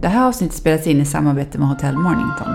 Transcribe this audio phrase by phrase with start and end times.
[0.00, 2.54] Det här avsnittet spelas in i samarbete med Hotell Mornington.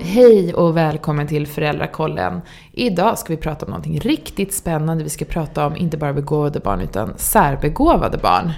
[0.00, 2.40] Hej och välkommen till Föräldrakollen.
[2.72, 5.04] Idag ska vi prata om någonting riktigt spännande.
[5.04, 8.52] Vi ska prata om inte bara begåvade barn utan särbegåvade barn.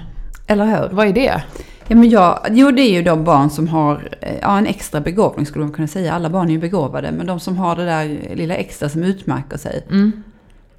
[0.47, 0.89] Eller hur?
[0.93, 1.43] Vad är det?
[1.93, 5.01] Ja, men jag, jo, det är ju de barn som har eh, ja, en extra
[5.01, 6.13] begåvning skulle man kunna säga.
[6.13, 9.59] Alla barn är ju begåvade, men de som har det där lilla extra som utmärker
[9.59, 9.87] sig.
[9.91, 10.13] Mm.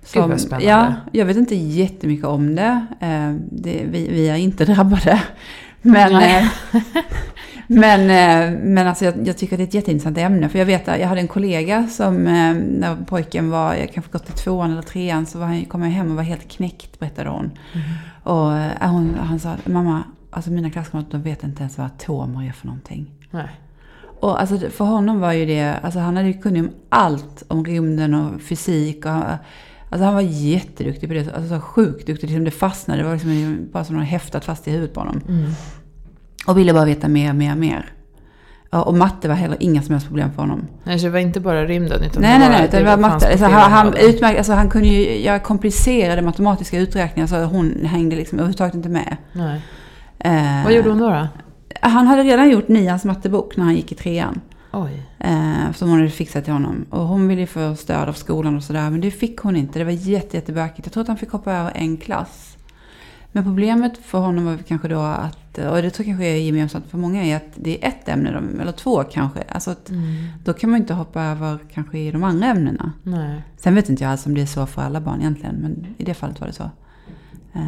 [0.04, 0.68] Som, Gud vad spännande.
[0.68, 2.85] Ja, jag vet inte jättemycket om det.
[2.99, 5.21] Eh, det vi, vi är inte drabbade.
[5.81, 6.48] Men, eh,
[7.68, 8.07] men,
[8.73, 10.49] men alltså jag, jag tycker det är ett jätteintressant ämne.
[10.49, 14.30] För jag vet att jag hade en kollega som när pojken var, jag kanske gått
[14.30, 17.30] i tvåan eller trean, så var han, kom jag hem och var helt knäckt berättade
[17.30, 17.52] hon.
[18.23, 22.47] Och eh, hon, han sa, mamma, alltså mina klasskamrater de vet inte ens vad atomer
[22.47, 23.11] är för någonting.
[23.31, 23.49] Nej.
[24.19, 27.65] Och alltså för honom var ju det, alltså han hade ju kunnig om allt om
[27.65, 29.05] rymden och fysik.
[29.05, 29.37] Och, han-
[29.89, 32.27] alltså han var jätteduktig på det, alltså så sjukt duktig.
[32.27, 35.21] Liksom det fastnade, det var liksom bara som något häftat fast i huvudet på honom.
[35.27, 35.51] Mm.
[36.47, 37.85] Och ville bara veta mer, mer, mer.
[38.70, 40.68] Och matte var heller inga som helst problem för honom.
[40.84, 43.27] Nej, så det var inte bara rymden utan nej, nej, nej, utan det var matte.
[43.31, 48.15] Alltså, han, han, utmärkt, alltså, han kunde ju göra komplicerade matematiska uträkningar så hon hängde
[48.15, 49.18] liksom överhuvudtaget inte med.
[49.34, 49.62] Nej.
[50.24, 51.10] Eh, Vad gjorde hon då?
[51.10, 51.27] då?
[51.82, 54.41] Han hade redan gjort nians mattebok när han gick i trean.
[54.74, 55.02] Oj.
[55.20, 56.85] Eh, som hon hade fixat till honom.
[56.90, 58.90] Och hon ville ju få stöd av skolan och sådär.
[58.90, 59.80] Men det fick hon inte.
[59.80, 60.85] Det var jätte, jättebökigt.
[60.88, 62.57] Jag tror att han fick hoppa över en klass.
[63.32, 66.85] Men problemet för honom var kanske då att, och det tror jag kanske är gemensamt
[66.90, 69.44] för många, är att det är ett ämne, de- eller två kanske.
[69.50, 70.06] Alltså att Mm.
[70.46, 72.91] då kan man inte hoppa över kanske i de andra ämnena.
[73.03, 73.41] Nej.
[73.58, 76.03] Sen vet inte jag alls om det är så för alla barn egentligen, men i
[76.03, 76.69] det fallet var det så.
[77.53, 77.62] Eh,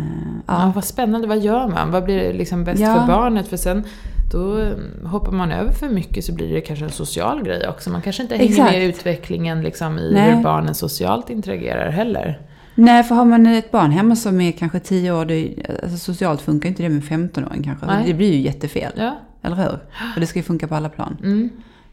[0.47, 0.71] Ja.
[0.75, 1.27] vad spännande.
[1.27, 1.91] Vad gör man?
[1.91, 2.95] Vad blir liksom bäst Ja.
[2.95, 3.47] för barnet?
[3.47, 3.83] För sen
[4.31, 7.89] då mm, hoppar man över för mycket så blir det kanske en social grej också.
[7.89, 8.71] Man kanske inte hänger Exakt.
[8.71, 10.35] med i utvecklingen liksom, i Nej.
[10.35, 12.39] hur barnen socialt interagerar heller.
[12.75, 16.41] Nej, för har man ett barn hemma som är kanske 10 år, det, alltså socialt
[16.41, 17.85] funkar inte det med 15-åring kanske.
[17.85, 18.03] Nej.
[18.07, 18.91] det blir ju jättefel.
[18.95, 19.17] Ja.
[19.41, 19.79] Eller hur?
[20.15, 21.17] Och det ska ju funka på alla plan.
[21.23, 21.49] Mm.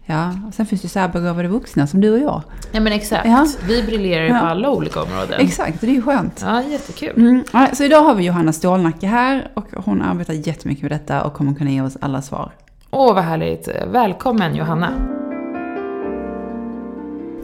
[0.06, 2.42] Ja, och sen finns det ju särbegåvade vuxna som du och jag.
[2.72, 3.26] Ja men exakt.
[3.26, 3.46] Ja.
[3.68, 4.38] Vi briljerar ju Ja.
[4.40, 5.40] på alla olika områden.
[5.40, 6.40] Exakt, det är ju skönt.
[6.44, 7.12] Ja, jättekul.
[7.16, 7.44] Mm.
[7.72, 11.54] Så idag har vi Johanna Stålnacke här och hon arbetar jättemycket med detta och kommer
[11.54, 12.50] kunna ge oss alla svar.
[12.90, 13.68] Åh, vad härligt.
[13.90, 14.88] Välkommen Johanna.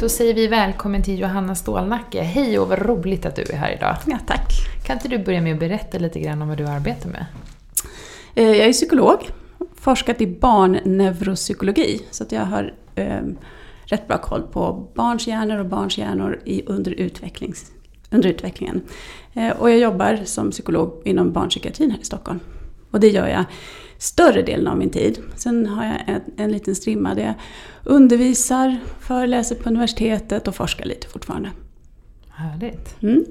[0.00, 2.22] Då säger vi välkommen till Johanna Stålnacke.
[2.22, 3.96] Hej och vad roligt att du är här idag.
[4.06, 4.48] Ja, tack.
[4.86, 7.26] Kan inte du börja med att berätta lite grann om vad du arbetar med?
[8.34, 9.18] Eh, Jag är psykolog,
[9.88, 13.22] forskat i barnneuropsykologi, så att jag har eh,
[13.84, 17.72] rätt bra koll på barns hjärnor och barns hjärnor i, under, utvecklings,
[18.10, 18.80] under utvecklingen.
[19.34, 22.40] Eh, och jag jobbar som psykolog inom barnpsykiatrin här i Stockholm.
[22.90, 23.44] Och det gör jag
[23.98, 25.18] större delen av min tid.
[25.36, 27.34] Sen har jag en, en liten strimma där jag
[27.84, 31.50] undervisar, föreläser på universitetet och forskar lite fortfarande.
[32.28, 33.02] Härligt.
[33.02, 33.24] Mm.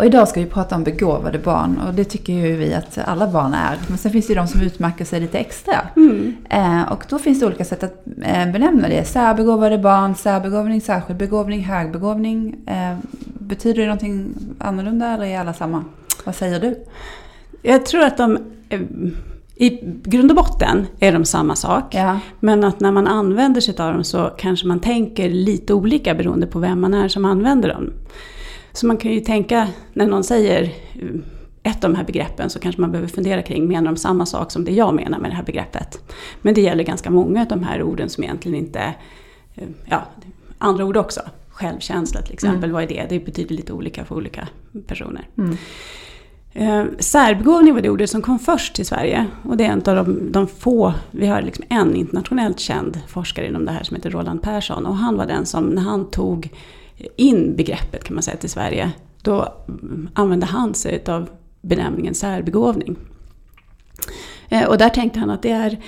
[0.00, 3.28] Och idag ska vi prata om begåvade barn och det tycker ju vi att alla
[3.28, 3.78] barn är.
[3.88, 5.74] Men sen finns det ju de som utmärker sig lite extra.
[5.96, 6.36] Mm.
[6.50, 9.04] Eh, och då finns det olika sätt att eh, benämna det.
[9.04, 12.56] Särbegåvade barn, särbegåvning, särskild begåvning, högbegåvning.
[12.66, 12.96] Eh,
[13.38, 15.84] betyder det någonting annorlunda eller är alla samma?
[16.24, 16.84] Vad säger du?
[17.62, 18.38] Jag tror att de
[19.56, 21.94] i grund och botten är de samma sak.
[21.94, 26.14] Ja, Men att när man använder sig av dem så kanske man tänker lite olika
[26.14, 27.92] beroende på vem man är som använder dem.
[28.72, 31.08] Så man kan ju tänka, när någon säger eh,
[31.62, 34.50] ett av de här begreppen så kanske man behöver fundera kring, menar de samma sak
[34.50, 36.12] som det jag menar med det här begreppet?
[36.42, 38.94] Men det gäller ganska många av de här orden som egentligen inte,
[39.54, 40.02] eh, ja,
[40.58, 41.20] andra ord också.
[41.48, 43.06] Självkänsla till exempel, vad är det?
[43.08, 44.48] Det betyder lite olika för olika
[44.86, 45.28] personer.
[45.38, 45.56] Mm.
[46.52, 49.26] Eh, särbegåvning var det ordet som kom först till Sverige.
[49.42, 53.46] Och det är en av de, de få, vi har liksom en internationellt känd forskare
[53.46, 54.86] inom det här som heter Roland Persson.
[54.86, 56.52] Och han var den som, när han tog
[57.16, 58.90] in begreppet kan man säga till Sverige,
[59.22, 59.54] då
[60.14, 61.28] använde han sig av
[61.62, 62.96] benämningen särbegåvning.
[64.48, 65.78] Eh, och där tänkte han att det är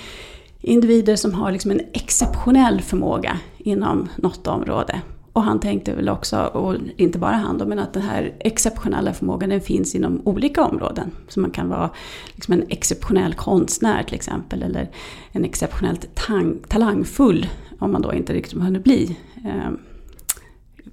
[0.61, 5.01] individer som har liksom en exceptionell förmåga inom något område.
[5.33, 9.13] Och han tänkte väl också, och inte bara han då, men att den här exceptionella
[9.13, 11.10] förmågan den finns inom olika områden.
[11.28, 11.91] Så man kan vara
[12.34, 14.91] liksom en exceptionell konstnär till exempel, eller
[15.33, 17.47] en exceptionellt tang- talangfull,
[17.78, 19.71] om man då inte riktigt hunnit bli eh,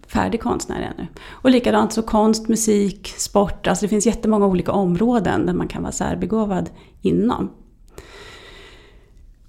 [0.07, 1.07] färdig konstnär ännu.
[1.29, 5.81] Och likadant så konst, musik, sport, alltså det finns jättemånga olika områden där man kan
[5.81, 6.69] vara särbegåvad
[7.01, 7.49] inom.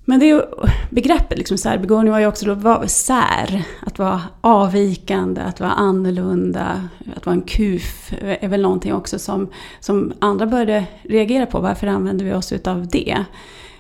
[0.05, 0.43] Men det är ju,
[0.91, 6.89] begreppet liksom särbegåvning var ju också då var sär, att vara avvikande, att vara annorlunda,
[7.17, 9.49] att vara en kuf är väl någonting också som,
[9.81, 11.61] som andra började reagera på.
[11.61, 13.25] Varför använder vi oss utav det?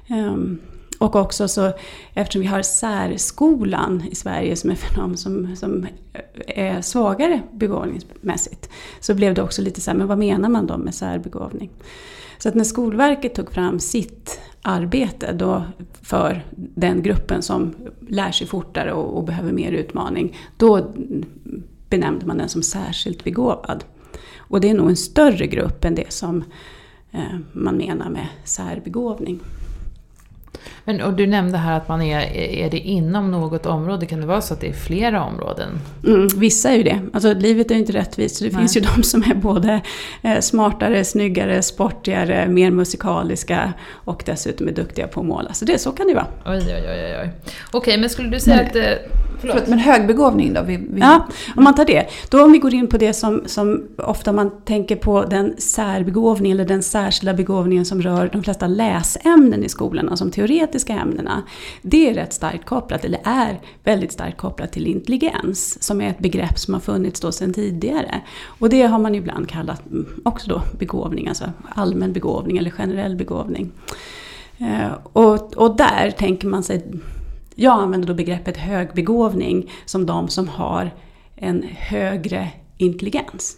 [0.09, 0.61] Um,
[1.01, 1.73] och också så,
[2.15, 5.87] eftersom vi har särskolan i Sverige som är för de som, som
[6.47, 8.71] är svagare begåvningsmässigt,
[9.01, 11.71] så blev det också lite så här, men vad menar man då med särbegåvning?
[12.39, 15.65] Så att när Skolverket tog fram sitt arbete då
[16.03, 17.75] för den gruppen som
[18.09, 20.93] lär sig fortare och, och behöver mer utmaning, då
[21.89, 23.85] benämnde man den som särskilt begåvad.
[24.37, 26.45] Och det är nog en större grupp än det som
[27.11, 29.41] eh, man menar med särbegåvning.
[30.93, 34.27] Men, och du nämnde här att man är, är det inom något område, kan det
[34.27, 35.69] vara så att det är flera områden?
[36.07, 37.01] Mm, vissa är ju det.
[37.13, 38.37] Alltså livet är ju inte rättvist.
[38.37, 38.59] Så det Nej.
[38.59, 39.81] finns ju de som är både
[40.23, 45.53] eh, smartare, snyggare, sportigare, mer musikaliska och dessutom är duktiga på att måla.
[45.53, 46.27] Så det, så kan det ju vara.
[46.47, 47.17] Oj, oj, oj.
[47.23, 47.31] oj.
[47.73, 48.77] Okej, men skulle du säga men, att...
[48.77, 48.83] Eh,
[49.41, 49.67] förlåt.
[49.67, 50.63] Men högbegåvning då?
[50.63, 51.01] Vi, vi...
[51.01, 51.27] Ja,
[51.57, 52.07] om man tar det.
[52.29, 56.53] Då om vi går in på det som, som ofta man tänker på den särbegåvning
[56.53, 60.31] eller den särskilda begåvningen som rör de flesta läsämnen i skolan, alltså de
[60.85, 61.43] teoretiska ämnena.
[61.83, 66.19] Det är rätt starkt kopplat, eller är väldigt starkt kopplat till intelligens, som är ett
[66.19, 68.21] begrepp som har funnits då sedan tidigare.
[68.61, 73.17] Och det har man ibland kallat mm, också då begåvning, alltså allmän begåvning eller generell
[73.17, 73.71] begåvning.
[74.59, 76.83] Eh, och, och där tänker man sig
[77.55, 80.91] jag använder då begreppet högbegåvning som de som har
[81.37, 82.49] en högre
[82.79, 83.57] intelligens.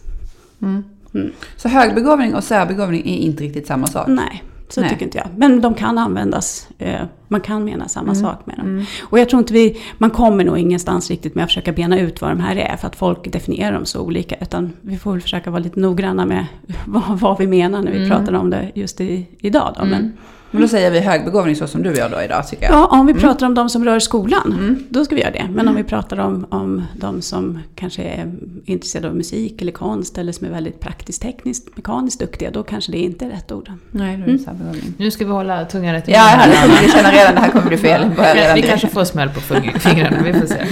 [0.62, 0.84] Mm.
[1.14, 1.32] Mm.
[1.56, 4.08] Så högbegåvning och särbegåvning är inte riktigt samma sak?
[4.08, 4.42] Nej,
[4.72, 4.90] så Nej.
[4.90, 5.26] tycker inte jag.
[5.36, 6.68] Men de kan användas.
[6.78, 8.24] Eh, man kan mena samma mm.
[8.24, 8.66] sak med dem.
[8.66, 8.84] Mm.
[9.02, 12.20] Och jag tror inte vi, man kommer nog ingenstans riktigt med att försöka bena ut
[12.20, 12.76] vad de här är.
[12.76, 14.36] För att folk definierar dem så olika.
[14.40, 16.46] Utan vi får väl försöka vara lite noggranna med
[16.86, 18.10] vad, vad vi menar när vi mm.
[18.10, 19.74] pratar om det just i, idag.
[19.78, 19.84] Då.
[19.84, 20.12] Men, mm.
[20.52, 22.72] Men då säger vi högbegåvning så som du gör då idag tycker jag.
[22.72, 23.22] Ja, om vi mm.
[23.22, 24.84] pratar om de som rör skolan, mm.
[24.88, 25.44] då ska vi göra det.
[25.44, 25.68] Men mm.
[25.68, 28.32] om vi pratar om, om de som kanske är
[28.64, 32.92] intresserade av musik eller konst eller som är väldigt praktiskt tekniskt mekaniskt duktiga, då kanske
[32.92, 33.72] det inte är rätt ord.
[33.90, 34.94] Nej, då är det mm.
[34.98, 36.46] Nu ska vi hålla tungan rätt i Ja,
[36.82, 38.10] jag känner redan det här kommer bli fel.
[38.54, 40.56] vi kanske får smäll på fingrarna, vi får se.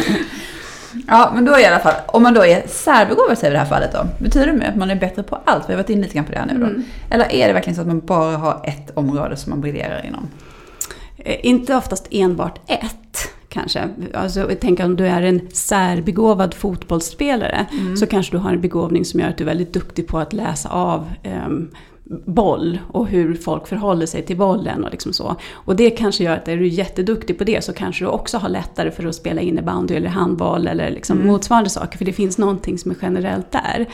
[1.06, 3.92] Ja, men då i alla fall, om man då är särbegåvad i det här fallet
[3.92, 5.68] då, betyder det att man är bättre på allt?
[5.68, 6.66] Vi har varit inne lite grann på det här nu då.
[6.66, 6.84] Mm.
[7.10, 10.28] Eller är det verkligen så att man bara har ett område som man briljerar inom?
[11.18, 13.88] Eh, inte oftast enbart ett kanske.
[14.14, 17.96] Alltså, tänker om du är en särbegåvad fotbollsspelare mm.
[17.96, 20.32] så kanske du har en begåvning som gör att du är väldigt duktig på att
[20.32, 21.10] läsa av
[21.46, 21.70] um,
[22.26, 25.36] boll och hur folk förhåller sig till bollen och liksom så.
[25.52, 28.48] Och det kanske gör att är du jätteduktig på det så kanske du också har
[28.48, 31.28] lättare för att spela innebandy eller handboll eller liksom mm.
[31.28, 31.98] motsvarande saker.
[31.98, 33.86] För det finns någonting som är generellt där.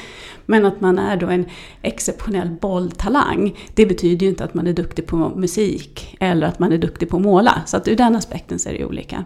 [0.46, 1.44] Men att man är då en
[1.82, 6.72] exceptionell bolltalang, det betyder ju inte att man är duktig på musik eller att man
[6.72, 7.62] är duktig på att måla.
[7.66, 9.24] Så att ur den aspekten så är det olika.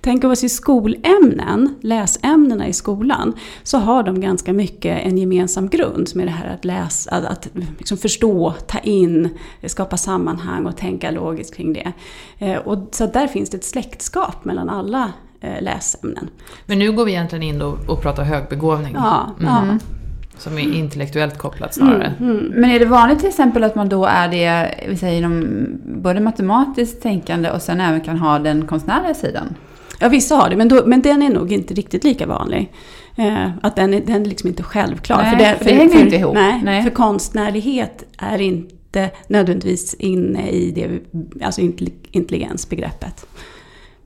[0.00, 3.32] Tänk oss i skolämnen, läsämnena i skolan,
[3.62, 7.24] så har de ganska mycket en gemensam grund som är det här att läsa, att,
[7.24, 7.48] att
[7.78, 8.27] liksom förstå,
[8.66, 9.28] ta in,
[9.66, 11.92] skapa sammanhang och tänka logiskt kring det.
[12.38, 16.30] Eh, och så där finns det ett släktskap mellan alla eh, läsämnen.
[16.66, 18.94] Men nu går vi egentligen in och pratar högbegåvning.
[18.94, 19.52] Ja, mm.
[19.52, 19.78] ja.
[20.38, 22.14] Som är intellektuellt kopplat snarare.
[22.20, 22.52] Mm, mm.
[22.60, 26.20] Men är det vanligt till exempel att man då är det, vi säger inom både
[26.20, 29.54] matematiskt tänkande och sen även kan ha den konstnärliga sidan?
[30.00, 32.72] Ja, vissa har det, men, då, men den är nog inte riktigt lika vanlig.
[33.18, 35.22] Eh, att den är, den är liksom inte självklar.
[35.22, 36.34] Nej, för det, för, det hänger för, inte ihop.
[36.34, 41.00] Nej, nej, för konstnärlighet är inte nödvändigtvis inne i det,
[41.44, 41.60] alltså
[42.10, 43.26] intelligensbegreppet.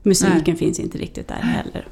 [0.03, 0.55] Musiken nej.
[0.55, 1.87] finns inte riktigt där heller.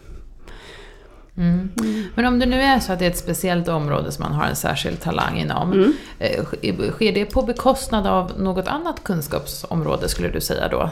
[1.37, 1.69] Mm.
[2.15, 4.45] Men om det nu är så att det är ett speciellt område som man har
[4.45, 5.73] en särskild talang inom.
[5.73, 5.93] Mm.
[6.19, 6.43] Eh,
[6.91, 10.89] sker det på bekostnad av något annat kunskapsområde skulle du säga då?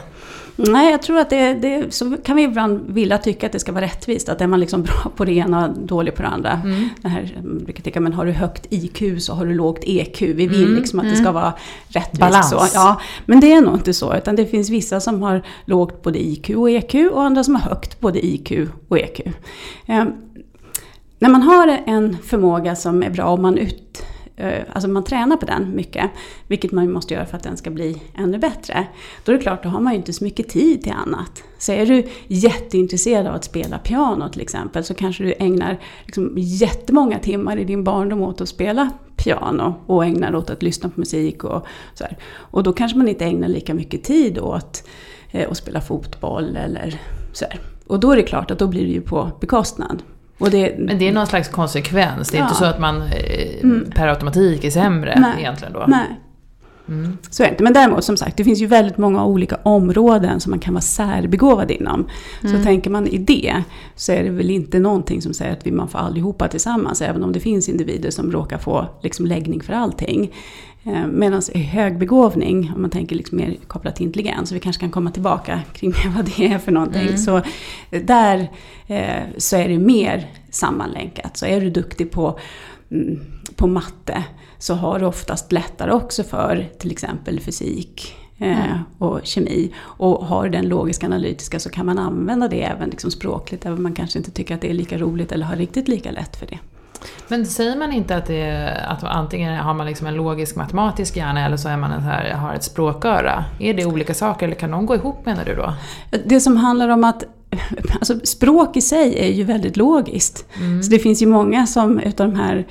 [0.56, 3.72] Nej, jag tror att det, det så kan vi ibland vilja tycka att det ska
[3.72, 4.28] vara rättvist.
[4.28, 6.52] Att är man liksom bra på det ena dålig på det andra.
[6.64, 6.88] Mm.
[7.02, 10.20] Det här, jag brukar tänka, men har du högt IQ så har du lågt EQ.
[10.22, 10.76] Vi vill mm.
[10.76, 11.34] liksom att det ska mm.
[11.34, 11.54] vara
[11.88, 12.20] rättvist.
[12.20, 12.50] Balans.
[12.50, 12.66] Så.
[12.74, 14.16] Ja, men det är nog inte så.
[14.16, 17.62] Utan det finns vissa som har lågt både IQ och EQ och andra som har
[17.62, 18.52] högt både IQ
[18.88, 19.20] och EQ.
[21.22, 24.02] När man har en förmåga som är bra och man, ut,
[24.36, 26.10] eh, alltså man tränar på den mycket,
[26.46, 28.86] vilket man måste göra för att den ska bli ännu bättre,
[29.24, 31.42] då är det klart, då har man ju inte så mycket tid till annat.
[31.58, 36.34] Så är du jätteintresserad av att spela piano till exempel, så kanske du ägnar liksom
[36.36, 41.00] jättemånga timmar i din barndom åt att spela piano och ägnar åt att lyssna på
[41.00, 42.16] musik och så här.
[42.32, 44.88] Och då kanske man inte ägnar lika mycket tid åt
[45.30, 47.00] eh, att spela fotboll eller
[47.32, 47.60] så här.
[47.86, 50.02] Och då är det klart att då blir det ju på bekostnad.
[50.48, 52.30] Det, men det är någon slags konsekvens?
[52.30, 52.44] Det är ja.
[52.44, 53.90] inte så att man eh, mm.
[53.94, 55.34] per automatik är sämre Nej.
[55.38, 55.84] egentligen då?
[55.88, 56.20] Nej.
[56.90, 57.18] Mm.
[57.30, 57.62] Så är det inte.
[57.62, 60.82] Men däremot som sagt, det finns ju väldigt många olika områden som man kan vara
[60.82, 62.08] särbegåvad inom.
[62.42, 62.56] Mm.
[62.56, 63.62] Så tänker man i det,
[63.96, 67.32] så är det väl inte någonting som säger att man får allihopa tillsammans, även om
[67.32, 70.34] det finns individer som råkar få liksom läggning för allting.
[70.84, 75.10] Eh, Medan högbegåvning, om man tänker liksom mer kopplat till intelligens, vi kanske kan komma
[75.10, 77.06] tillbaka kring vad det är för någonting.
[77.06, 77.18] Mm.
[77.18, 77.36] Så
[77.90, 78.50] eh, där
[78.86, 81.36] eh, så är det mer sammanlänkat.
[81.36, 82.38] Så är du duktig på,
[82.90, 83.20] mm,
[83.56, 84.24] på matte
[84.58, 88.78] så har du oftast lättare också för till exempel fysik mm.
[88.98, 89.72] och kemi.
[89.78, 93.82] Och har den logiska analytiska så kan man använda det även liksom språkligt, även om
[93.82, 96.46] man kanske inte tycker att det är lika roligt eller har riktigt lika lätt för
[96.46, 96.58] det.
[97.28, 101.16] Men säger man inte att, det är, att antingen har man liksom en logisk matematisk
[101.16, 103.44] hjärna eller så är man en här, har ett språköra?
[103.58, 105.74] Är det olika saker eller kan de gå ihop menar du då?
[106.24, 107.24] Det som handlar om att
[107.94, 110.46] Alltså, språk i sig är ju väldigt logiskt.
[110.56, 110.82] Mm.
[110.82, 112.66] Så det finns ju många som utav de här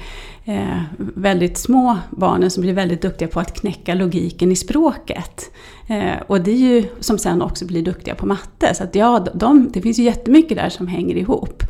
[0.46, 5.52] eh, väldigt små barnen som blir väldigt duktiga på att knäcka logiken i språket.
[5.88, 8.74] Eh, och det är ju som sen också blir duktiga på matte.
[8.76, 11.64] Så att ja, de, det finns ju jättemycket där som hänger ihop.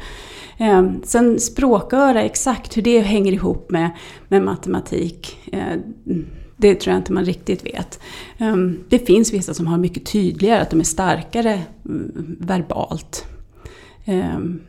[0.60, 3.92] Eh, sen språköra, exakt hur det hänger ihop med,
[4.28, 5.78] med matematik, eh,
[6.58, 8.00] det tror jag inte man riktigt vet.
[8.40, 13.26] Um, det finns vissa som har mycket tydligare, att de är starkare mm, verbalt.
[14.06, 14.62] Um,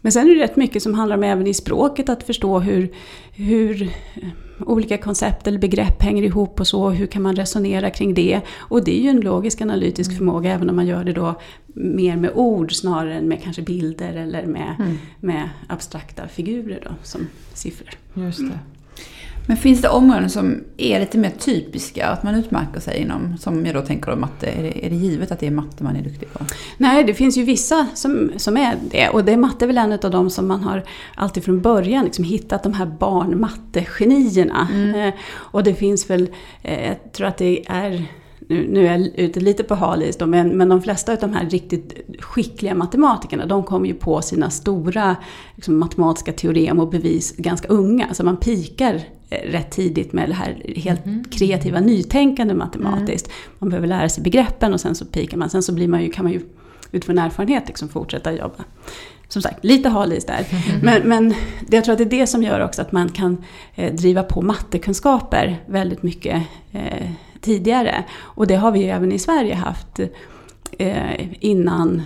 [0.00, 2.88] men sen är det rätt mycket som handlar om även i språket att förstå hur,
[3.32, 4.28] hur eh,
[4.66, 6.90] olika koncept eller begrepp hänger ihop och så.
[6.90, 8.40] Hur kan man resonera kring det?
[8.58, 10.18] Och det är ju en logisk analytisk mm.
[10.18, 11.34] förmåga även om man gör det då
[11.78, 14.98] mer med ord snarare än med kanske bilder eller med, mm.
[15.20, 17.90] med abstrakta figurer då, som siffror.
[18.14, 18.58] Just det.
[19.48, 23.38] Men finns det områden som är lite mer typiska att man utmärker sig inom?
[23.38, 24.46] Som jag då tänker om matte.
[24.46, 26.44] Är det, är det givet att det är matte man är duktig på?
[26.76, 29.08] Nej, det finns ju vissa som, som är det.
[29.08, 30.82] Och det är matte väl en av de som man har
[31.14, 34.68] alltid från början liksom hittat de här barnmattegenierna.
[34.72, 34.94] Mm.
[34.94, 36.30] Eh, och det finns väl,
[36.62, 38.04] eh, jag tror att det är
[38.48, 41.50] nu, nu är jag ute lite på halis men, men de flesta av de här
[41.50, 45.16] riktigt skickliga matematikerna de kommer ju på sina stora
[45.54, 48.14] liksom, matematiska teorem och bevis ganska unga.
[48.14, 49.00] Så man pikar
[49.30, 51.24] eh, rätt tidigt med det här helt mm.
[51.24, 53.26] kreativa nytänkande matematiskt.
[53.26, 53.38] Mm.
[53.58, 55.50] Man behöver lära sig begreppen och sen så pikar man.
[55.50, 56.40] Sen så blir man ju, kan man ju
[56.92, 58.64] utifrån erfarenhet liksom fortsätta jobba.
[59.28, 60.46] Som sagt, lite halis där.
[60.50, 60.80] Mm.
[60.82, 61.34] Men, men
[61.70, 64.42] jag tror att det är det som gör också att man kan eh, driva på
[64.42, 68.04] mattekunskaper väldigt mycket eh, tidigare.
[68.20, 70.00] Och det har vi ju även i Sverige haft
[70.78, 72.02] eh, innan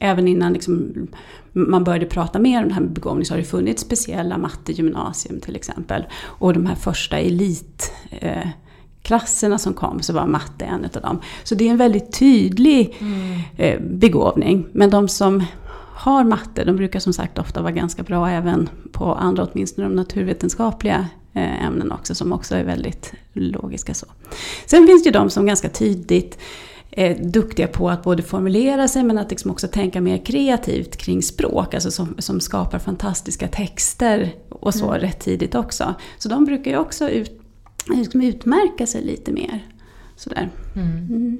[0.00, 0.92] Även innan liksom
[1.52, 5.40] man började prata mer om det här med begåvning så har det funnits speciella mattegymnasium
[5.40, 6.04] till exempel.
[6.22, 11.20] Och de här första elitklasserna eh, som kom så var matte en av dem.
[11.44, 13.40] Så det är en väldigt tydlig mm.
[13.56, 14.66] eh, begåvning.
[14.72, 15.44] Men de som
[15.94, 19.94] har matte, de brukar som sagt ofta vara ganska bra även på andra, åtminstone de
[19.94, 21.06] naturvetenskapliga
[21.36, 23.94] ämnen också som också är väldigt logiska.
[23.94, 24.06] Så.
[24.66, 26.38] Sen finns det ju de som ganska tydligt
[26.90, 31.22] är duktiga på att både formulera sig men att liksom också tänka mer kreativt kring
[31.22, 35.00] språk, alltså som, som skapar fantastiska texter och så mm.
[35.00, 35.94] rätt tidigt också.
[36.18, 37.40] Så de brukar ju också ut,
[37.94, 39.66] liksom utmärka sig lite mer.
[40.16, 40.50] Sådär.
[40.74, 40.88] Mm.
[40.88, 41.38] Mm.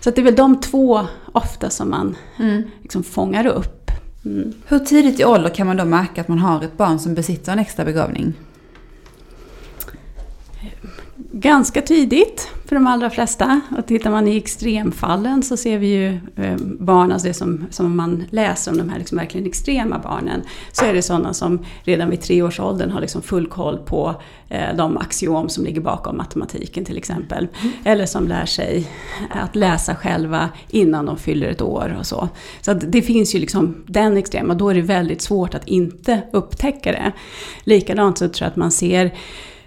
[0.00, 2.62] Så det är väl de två ofta som man mm.
[2.82, 3.90] liksom fångar upp.
[4.24, 4.52] Mm.
[4.66, 7.52] Hur tidigt i ålder kan man då märka att man har ett barn som besitter
[7.52, 8.34] en extra begåvning?
[11.40, 13.60] Ganska tidigt för de allra flesta.
[13.78, 17.96] Och tittar man i extremfallen så ser vi ju eh, barn, alltså det som, som
[17.96, 20.42] man läser om de här liksom verkligen extrema barnen,
[20.72, 24.14] så är det sådana som redan vid treårsåldern har liksom full koll på
[24.48, 27.48] eh, de axiom som ligger bakom matematiken till exempel.
[27.60, 27.72] Mm.
[27.84, 28.90] Eller som lär sig
[29.30, 32.28] att läsa själva innan de fyller ett år och så.
[32.60, 36.92] Så det finns ju liksom den extrema, då är det väldigt svårt att inte upptäcka
[36.92, 37.12] det.
[37.64, 39.12] Likadant så tror jag att man ser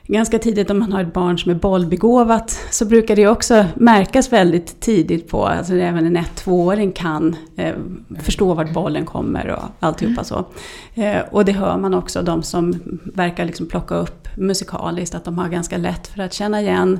[0.08, 4.34] ganska tidigt om man har ett barn som är bollbegåvat så brukar det också märkas
[4.34, 7.75] väldigt tidigt på, alltså även en ett-tvååring kan eh,
[8.20, 10.46] förstå vart bollen kommer och alltihopa så.
[10.93, 15.38] Eh, och det hör man också, de som verkar liksom plocka upp musikaliskt, att de
[15.38, 17.00] har ganska lätt för att känna igen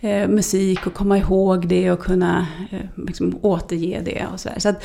[0.00, 4.58] eh, musik och komma ihåg det och kunna eh, liksom återge det och sådär.
[4.58, 4.82] Så att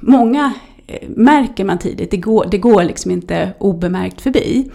[0.00, 0.52] många
[0.86, 4.70] eh, märker man tidigt, det går, det går liksom inte obemärkt förbi.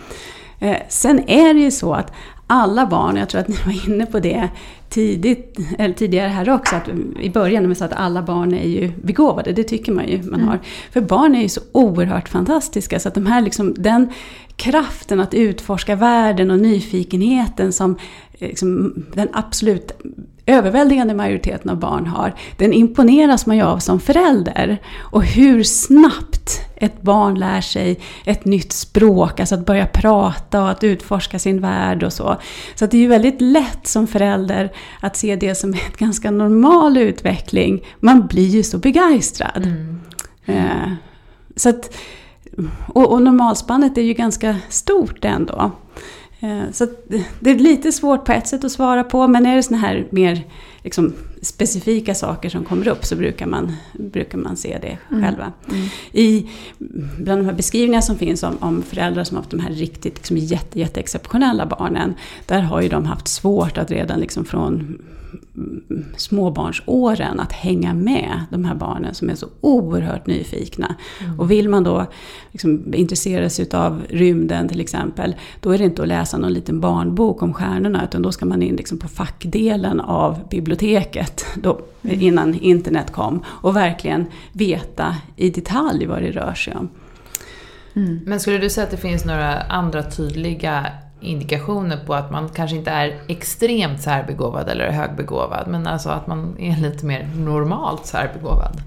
[0.59, 2.13] Eh, sen är det ju så att
[2.47, 4.49] alla barn, jag tror att ni var inne på det
[4.89, 8.67] tidigt, eller tidigare här också, att i början när vi sa att alla barn är
[8.67, 10.47] ju begåvade, det tycker man ju man mm.
[10.47, 10.59] har.
[10.91, 14.09] För barn är ju så oerhört fantastiska så att de här liksom, den
[14.55, 17.97] kraften att utforska världen och nyfikenheten som
[18.31, 19.91] liksom, den absolut
[20.47, 24.77] överväldigande majoriteten av barn har, den imponeras man ju av som förälder.
[24.99, 30.69] Och hur snabbt ett barn lär sig ett nytt språk, alltså att börja prata och
[30.69, 32.37] att utforska sin värld och så.
[32.75, 36.97] Så det är ju väldigt lätt som förälder att se det som en ganska normal
[36.97, 37.85] utveckling.
[37.99, 39.65] Man blir ju så begeistrad.
[39.65, 39.99] Mm.
[40.45, 40.91] Eh,
[41.55, 41.97] så att,
[42.87, 45.71] och, och normalspannet är ju ganska stort ändå.
[46.39, 46.87] Eh, så
[47.39, 50.07] det är lite svårt på ett sätt att svara på, men är det såna här
[50.09, 50.43] mer
[50.83, 55.23] liksom, specifika saker som kommer upp så brukar man, brukar man se det mm.
[55.23, 55.51] själva.
[55.69, 55.87] Mm.
[56.11, 56.49] I,
[57.19, 60.15] bland de här beskrivningarna som finns om, om föräldrar som har haft de här riktigt
[60.15, 62.13] liksom, jätte, jätte exceptionella barnen,
[62.45, 64.97] där har ju de haft svårt att redan liksom från
[66.17, 70.95] småbarnsåren att hänga med de här barnen som är så oerhört nyfikna.
[71.23, 71.39] Mm.
[71.39, 72.05] Och vill man då
[72.51, 76.79] liksom intressera sig av rymden till exempel, då är det inte att läsa någon liten
[76.79, 82.21] barnbok om stjärnorna, utan då ska man in liksom på fackdelen av biblioteket, då, mm.
[82.21, 86.89] innan internet kom, och verkligen veta i detalj vad det rör sig om.
[87.95, 88.19] Mm.
[88.25, 90.85] Men skulle du säga att det finns några andra tydliga
[91.19, 96.55] indikationer på att man kanske inte är extremt särbegåvad eller högbegåvad, men alltså att man
[96.59, 98.81] är lite mer normalt särbegåvad.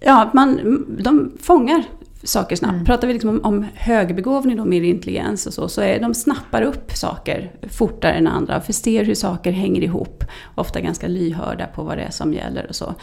[0.00, 0.60] Ja, man,
[1.02, 1.84] de fångar
[2.22, 2.72] saker snabbt.
[2.72, 2.84] Mm.
[2.84, 6.62] Pratar vi liksom om, om högbegåvning och mer intelligens och så, så är de snappar
[6.62, 10.24] upp saker fortare än andra, förstår hur saker hänger ihop.
[10.54, 12.94] Ofta ganska lyhörda på vad det är som gäller och så.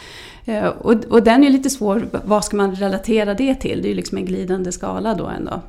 [0.44, 3.82] Eh, och, och den är lite svår, vad ska man relatera det till?
[3.82, 5.62] Det är ju liksom en glidande skala då ändå.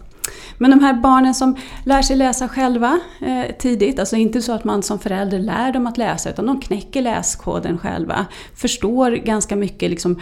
[0.58, 4.64] Men de här barnen som lär sig läsa själva eh, tidigt, alltså inte så att
[4.64, 8.26] man som förälder lär dem att läsa, utan de knäcker läskoden själva.
[8.56, 10.20] Förstår ganska mycket liksom,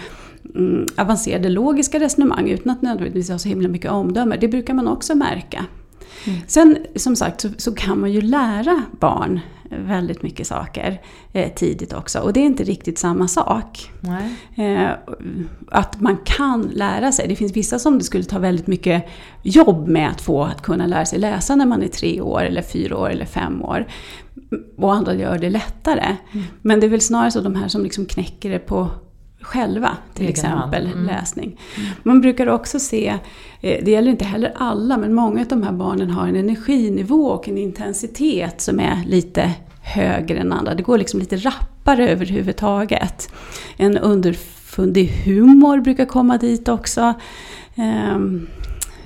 [0.55, 4.37] mm, avancerade logiska resonemang utan att nödvändigtvis ha så himla mycket omdöme.
[4.37, 5.65] Det brukar man också märka.
[6.25, 6.39] Mm.
[6.47, 9.39] Sen som sagt så, så, kan man ju lära barn
[9.69, 11.01] väldigt mycket saker
[11.33, 12.19] eh, tidigt också.
[12.19, 13.91] Och det är inte riktigt samma sak.
[14.55, 14.89] Eh,
[15.71, 17.27] att man kan lära sig.
[17.27, 19.05] Det finns vissa som det skulle ta väldigt mycket
[19.43, 22.61] jobb med att få att kunna lära sig läsa när man är tre år, eller
[22.61, 23.87] fyra år eller fem år.
[24.77, 26.15] Och andra gör det lättare.
[26.31, 26.45] Mm.
[26.61, 28.89] Men det är väl snarare så de här som liksom knäcker det på
[29.41, 31.05] själva, till Egen exempel mm.
[31.05, 31.59] läsning.
[31.77, 31.89] Mm.
[32.03, 33.07] Man brukar också se,
[33.61, 37.25] eh, det gäller inte heller alla, men många av de här barnen har en energinivå
[37.25, 40.75] och en intensitet som är lite högre än andra.
[40.75, 43.29] Det går liksom lite rappare överhuvudtaget.
[43.77, 47.13] En underfundig humor brukar komma dit också.
[47.75, 48.47] Um,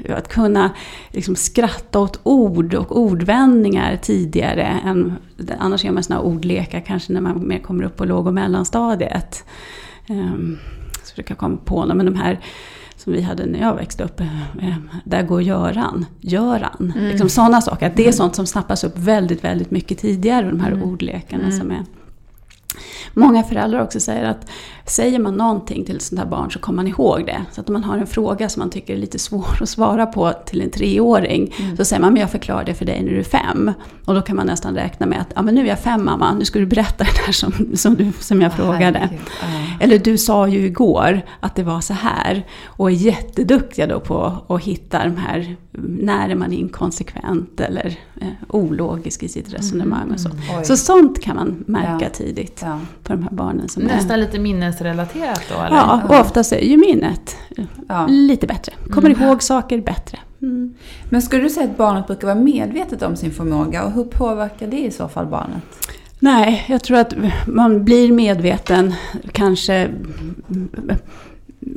[0.10, 0.72] att kunna
[1.10, 4.64] liksom skratta åt ord och ordvändningar tidigare.
[4.86, 5.14] Än,
[5.60, 9.46] annars gör man sådana ordlekar kanske när man mer kommer upp på låg och mellanstadiet.
[10.10, 10.60] Um,
[11.04, 12.40] så försöka komma på något, men de här
[12.96, 14.20] som vi hade när jag växte upp.
[14.20, 16.06] Eh, där går Göran.
[16.20, 16.94] Göran.
[16.96, 17.08] Mm.
[17.08, 17.94] Liksom sådana saker.
[17.96, 18.14] Det är mm.
[18.14, 20.50] sånt som snappas upp väldigt, väldigt mycket tidigare.
[20.50, 20.84] De här mm.
[20.84, 21.60] ordlekarna mm.
[21.60, 21.84] som är
[23.14, 24.50] Många föräldrar också säger att
[24.92, 27.46] säger man någonting till ett sånt här barn så kommer man ihåg det.
[27.52, 30.06] Så att om man har en fråga som man tycker är lite svår att svara
[30.06, 31.78] på till en treåring mm.
[31.78, 33.72] så säger man men jag förklarar det för dig när du är fem.
[34.06, 36.34] Och då kan man nästan räkna med att ja, men nu är jag fem mamma,
[36.34, 39.10] nu ska du berätta det där som, som, du, som jag frågade.
[39.42, 42.46] Oh, Eller du sa ju igår att det var så här.
[42.66, 48.28] Och är jätteduktiga då på att hitta de här, när är man inkonsekvent eller eh,
[48.48, 50.14] ologisk i sitt resonemang mm.
[50.14, 50.30] och så.
[50.30, 50.64] Mm.
[50.64, 52.10] Så sånt kan man märka ja.
[52.10, 52.80] tidigt ja.
[53.04, 53.70] på de här barnen.
[53.70, 54.40] Som Nästan är, lite
[54.82, 55.56] minnesrelaterat då?
[55.56, 55.78] Eller?
[55.78, 57.38] Ja, och oftast är ju minnet
[57.90, 58.08] ja.
[58.08, 58.74] lite bättre.
[58.90, 59.22] Kommer mm.
[59.22, 60.20] ihåg saker bättre.
[60.42, 60.74] Mm.
[61.10, 64.68] Men skulle du säga att barnet brukar vara medvetet om sin förmåga och hur påverkar
[64.68, 65.64] det i så fall barnet?
[66.20, 67.14] Nej, jag tror att
[67.48, 68.94] man blir medveten
[69.32, 69.90] kanske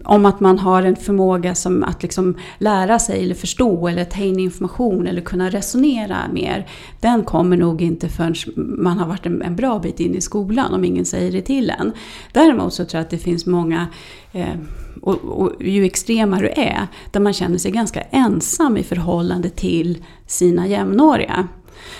[0.04, 4.20] om att man har en förmåga som att liksom lära sig eller förstå eller ta
[4.20, 6.66] in information eller kunna resonera mer.
[7.00, 10.84] Den kommer nog inte förrän man har varit en, bra bit in i skolan om
[10.84, 11.92] ingen säger det till en.
[12.32, 13.86] Däremot så tror jag att det finns många
[14.32, 14.54] eh,
[15.02, 20.04] och, och, ju extremare du är, där man känner sig ganska ensam i förhållande till
[20.26, 21.48] sina jämnåriga.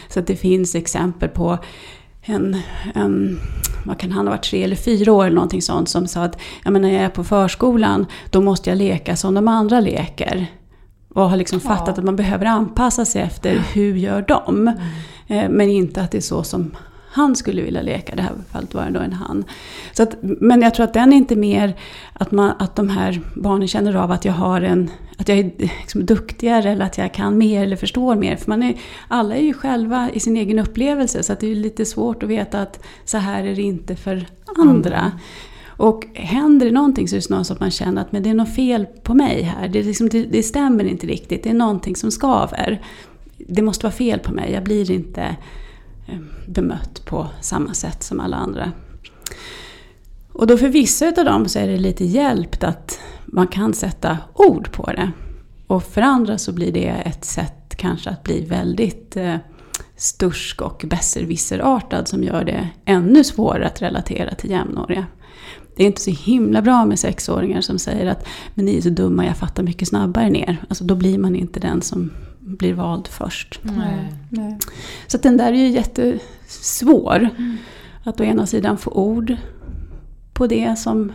[0.09, 1.59] Så att det finns exempel på
[2.23, 2.57] en,
[2.95, 3.39] en
[3.85, 6.39] vad kan han ha varit, tre eller fyra år eller någonting sånt, som sa att
[6.65, 10.47] ja, men när jag är på förskolan, då måste jag leka som de andra leker.
[11.15, 11.93] Och har liksom fattat ja.
[11.93, 14.69] att man behöver anpassa sig efter hur gör de.
[14.69, 14.79] Mm.
[15.27, 16.71] Eh, men inte att det är så som
[17.15, 18.17] han skulle vilja leka.
[18.17, 19.45] Det här fallet var det då en han.
[19.93, 21.77] Så att, men jag tror att den är inte mer
[22.13, 25.51] att, man, att de här barnen känner av att jag har en att jag är
[25.59, 28.37] liksom duktigare eller att jag kan mer eller förstår mer.
[28.37, 28.77] För man är,
[29.09, 32.29] alla är ju själva i sin egen upplevelse så att det är lite svårt att
[32.29, 34.99] veta att så här är det inte för andra.
[34.99, 35.19] Mm.
[35.77, 38.31] Och händer det någonting så är det snarare så att man känner att men det
[38.31, 39.69] är något fel på mig här.
[39.69, 42.83] Det, liksom, det, det stämmer inte riktigt, det är någonting som skaver.
[43.39, 45.37] Det måste vara fel på mig, jag blir inte
[46.07, 48.73] Eh, bemött på samma sätt som alla andra.
[50.33, 54.19] Och då för vissa av dem så är det lite hjälpt att man kan sätta
[54.35, 55.11] ord på det.
[55.67, 59.37] Och för andra så blir det ett sätt kanske att bli väldigt eh,
[59.97, 65.07] stursk och besserwisserartad som gör det ännu svårare att relatera till jämnåriga.
[65.77, 68.89] Det är inte så himla bra med sexåringar som säger att men ni är så
[68.89, 70.57] dumma, jag fattar mycket snabbare än er.
[70.69, 72.11] Alltså då blir man inte den som
[72.45, 73.61] blir vald först.
[73.63, 74.13] Nej.
[74.29, 74.59] Nej.
[75.07, 77.29] Så att den där är ju jättesvår.
[78.05, 79.37] Att å ena sidan få ord
[80.33, 81.13] på det som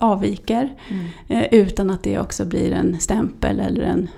[0.00, 0.74] avviker.
[0.88, 1.06] Mm.
[1.28, 4.08] Eh, utan att det också blir en stämpel eller en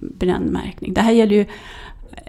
[0.00, 0.94] brännmärkning.
[0.94, 1.46] Det här gäller ju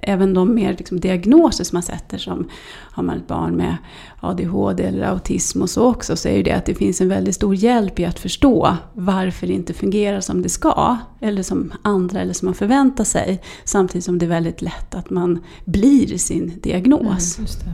[0.01, 2.49] även de mer liksom, diagnoser som man sätter som
[2.91, 3.77] har man ett barn med
[4.19, 7.35] ADHD eller autism och så också så är ju det att det finns en väldigt
[7.35, 10.97] stor hjälp i att förstå varför det inte fungerar som det ska.
[11.21, 13.41] Eller som andra eller som man förväntar sig.
[13.63, 17.39] Samtidigt som det är väldigt lätt att man blir sin diagnos.
[17.39, 17.73] Just det.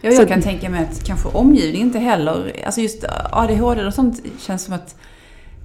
[0.00, 3.94] Ja, Så- jag kan tänka mig att kanske omgivningen inte heller, alltså just ADHD och
[3.94, 4.96] sånt känns som att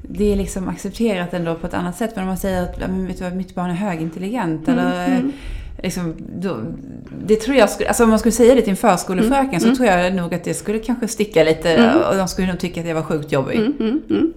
[0.10, 2.12] det är liksom accepterat ändå på ett annat sätt.
[2.16, 5.32] Men om man säger att men vet du vad, mitt barn är högintelligent eller mm.
[5.84, 6.58] liksom, då,
[7.26, 9.78] det tror jag skulle, alltså om man skulle säga det till en förskolefröken så mm.
[9.78, 12.02] tror jag nog att det skulle kanske sticka lite Mm.
[12.02, 13.58] och de skulle nog tycka att det var sjukt jobbigt.
[13.58, 14.34] Mm, mm, mm.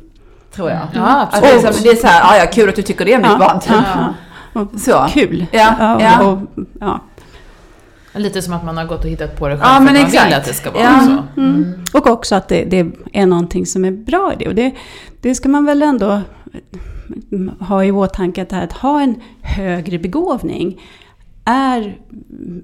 [0.52, 0.88] Tror jag.
[0.94, 1.64] Ja, absolut.
[1.64, 3.26] är så, det är så här, "Ah, ja, kul att du tycker det är mitt
[3.26, 3.60] Ja, barn.
[3.60, 3.70] Typ.
[3.72, 4.14] ja,
[4.60, 5.06] Och Så.
[5.10, 5.46] Kul!
[5.52, 6.26] Ja, ja.
[6.26, 6.38] Och,
[6.80, 7.00] ja.
[8.16, 10.00] Lite som att man har gått och hittat på det själv Ja, för men att
[10.02, 10.26] man exakt.
[10.26, 11.00] vill att det ska vara Ja.
[11.34, 11.40] så.
[11.40, 11.72] Mm.
[11.92, 14.48] Och också att det, det är någonting som är bra i det.
[14.48, 14.74] Och det,
[15.20, 16.20] det ska man väl ändå
[17.60, 20.80] ha i åtanke att det här att ha en högre begåvning
[21.48, 21.98] är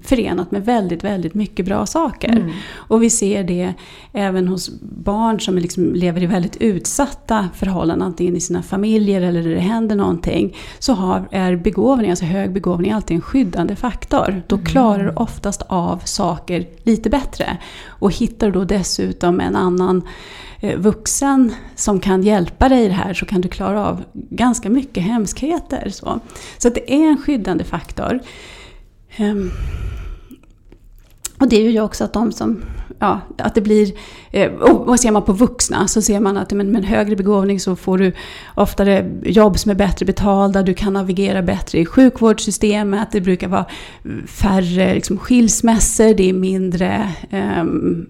[0.01, 2.29] förenat med väldigt, väldigt mycket bra saker.
[2.29, 2.51] Mm.
[2.75, 3.73] Och vi ser det
[4.13, 9.43] även hos barn som liksom lever i väldigt utsatta förhållanden, antingen i sina familjer eller
[9.43, 10.55] där det händer någonting.
[10.79, 14.43] Så har, är begåvning, alltså hög begåvning, alltid en skyddande faktor.
[14.47, 17.57] Då klarar du oftast av saker lite bättre.
[17.87, 20.01] Och hittar du då dessutom en annan
[20.59, 24.69] eh, vuxen som kan hjälpa dig i det här så kan du klara av ganska
[24.69, 25.89] mycket hemskheter.
[25.89, 26.19] Så,
[26.57, 28.19] så det är en skyddande faktor.
[29.17, 29.51] Ehm,
[31.39, 32.63] och det är ju också att de som,
[32.99, 33.91] ja, att det blir,
[34.31, 37.59] eh, och ser man på vuxna så ser man att med, med en högre begåvning
[37.59, 38.11] så får du
[38.55, 43.65] oftare jobb som är bättre betalda, du kan navigera bättre i sjukvårdssystemet, det brukar vara
[44.27, 48.05] färre liksom, skilsmässor, det är mindre ehm,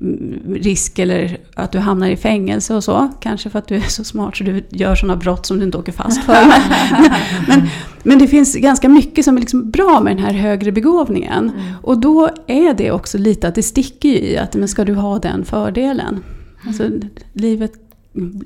[0.56, 3.12] risk eller att du hamnar i fängelse och så.
[3.19, 5.78] Kanske för att du är så smart så du gör sådana brott som du inte
[5.78, 6.34] åker fast för.
[7.48, 7.67] men,
[8.04, 11.52] men det finns ganska mycket som är liksom bra med den här högre begåvningen.
[11.82, 14.94] Och då är det också lite att det sticker ju i att men ska du
[14.94, 16.24] ha den fördelen.
[16.68, 16.90] Alltså,
[17.34, 17.74] livet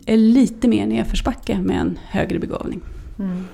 [0.05, 2.81] är lite mer nedförsbacke med en högre begåvning.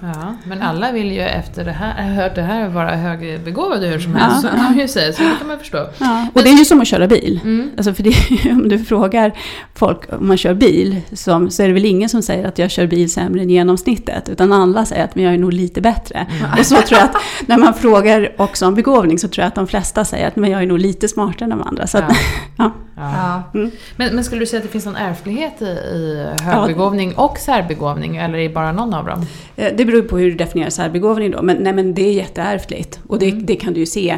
[0.01, 4.11] Ja, men alla vill ju efter det här, hört det här vara högbegåvade hur som
[4.11, 4.41] Ja, helst.
[4.41, 4.51] så ja.
[4.51, 5.87] kan man ju säga, så det kan man förstå.
[5.97, 7.39] Ja, och det är ju som att köra bil.
[7.43, 7.69] Mm.
[7.77, 8.15] Alltså för det,
[8.51, 9.31] om du frågar
[9.75, 12.71] folk om man kör bil, som, så är det väl ingen som säger att jag
[12.71, 14.29] kör bil sämre än genomsnittet.
[14.29, 16.27] Utan alla säger att men jag är nog lite bättre.
[16.59, 17.15] Och så tror jag att
[17.47, 20.51] när man frågar också om begåvning så tror jag att de flesta säger att men
[20.51, 21.87] jag är nog lite smartare än de andra.
[21.87, 22.11] Så att,
[22.57, 22.71] Ja.
[22.95, 23.11] ja.
[23.13, 23.43] Ja.
[23.53, 23.69] Ja.
[23.95, 28.17] Men, men skulle du säga att det finns någon ärftlighet i, i högbegåvning och särbegåvning,
[28.17, 29.25] eller är det bara någon av dem?
[29.55, 32.99] Eh, Det beror på hur du definierar särbegåvning då, men, nej, men det är jätteärftligt.
[33.07, 34.17] Och det, det kan du ju se.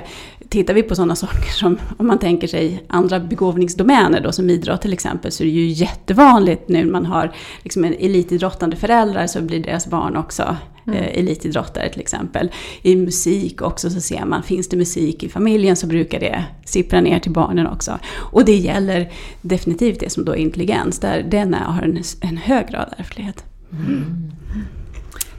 [0.55, 4.81] Tittar vi på sådana saker som, om man tänker sig andra begåvningsdomäner då, som idrott
[4.81, 7.31] till exempel, så är det ju jättevanligt nu när man har
[7.63, 12.51] liksom en elitidrottande föräldrar så blir deras barn också eh, elitidrottare till exempel.
[12.81, 17.01] I musik också så ser man, finns det musik i familjen så brukar det sippra
[17.01, 17.99] ner till barnen också.
[18.15, 22.67] Och det gäller definitivt det som då är intelligens, där den har en, en hög
[22.67, 23.43] grad av ärftlighet.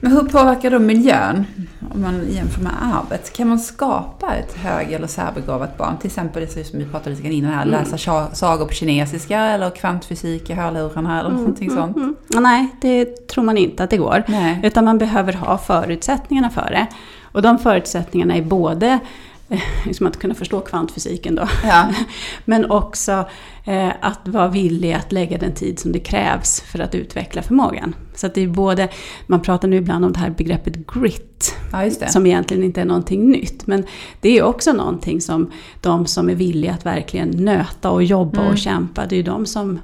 [0.01, 1.45] Men hur påverkar då miljön
[1.93, 3.33] om man jämför med arvet?
[3.33, 5.97] Kan man skapa ett hög eller särbegåvat barn?
[5.97, 9.69] Till exempel det som vi pratade lite innan här, läsa tja- sagor på kinesiska eller
[9.69, 11.95] kvantfysik i hörlurarna eller någonting sånt.
[11.97, 12.15] Mm.
[12.29, 14.23] Nej, det tror man inte att det går.
[14.27, 14.59] Nej.
[14.63, 16.87] Utan man behöver ha förutsättningarna för det.
[17.31, 18.99] Och de förutsättningarna är både
[19.85, 21.93] liksom att kunna förstå kvantfysiken då, Ja.
[22.45, 23.25] men också
[23.65, 27.95] eh, att vara villig att lägga den tid som det krävs för att utveckla förmågan.
[28.15, 28.89] Så att det är både,
[29.27, 33.29] man pratar nu ibland om det här begreppet grit, ja, som egentligen inte är någonting
[33.29, 33.67] nytt.
[33.67, 33.85] Men
[34.21, 38.51] det är också någonting som de som är villiga att verkligen nöta och jobba Mm.
[38.51, 39.79] och kämpa, det är ju de som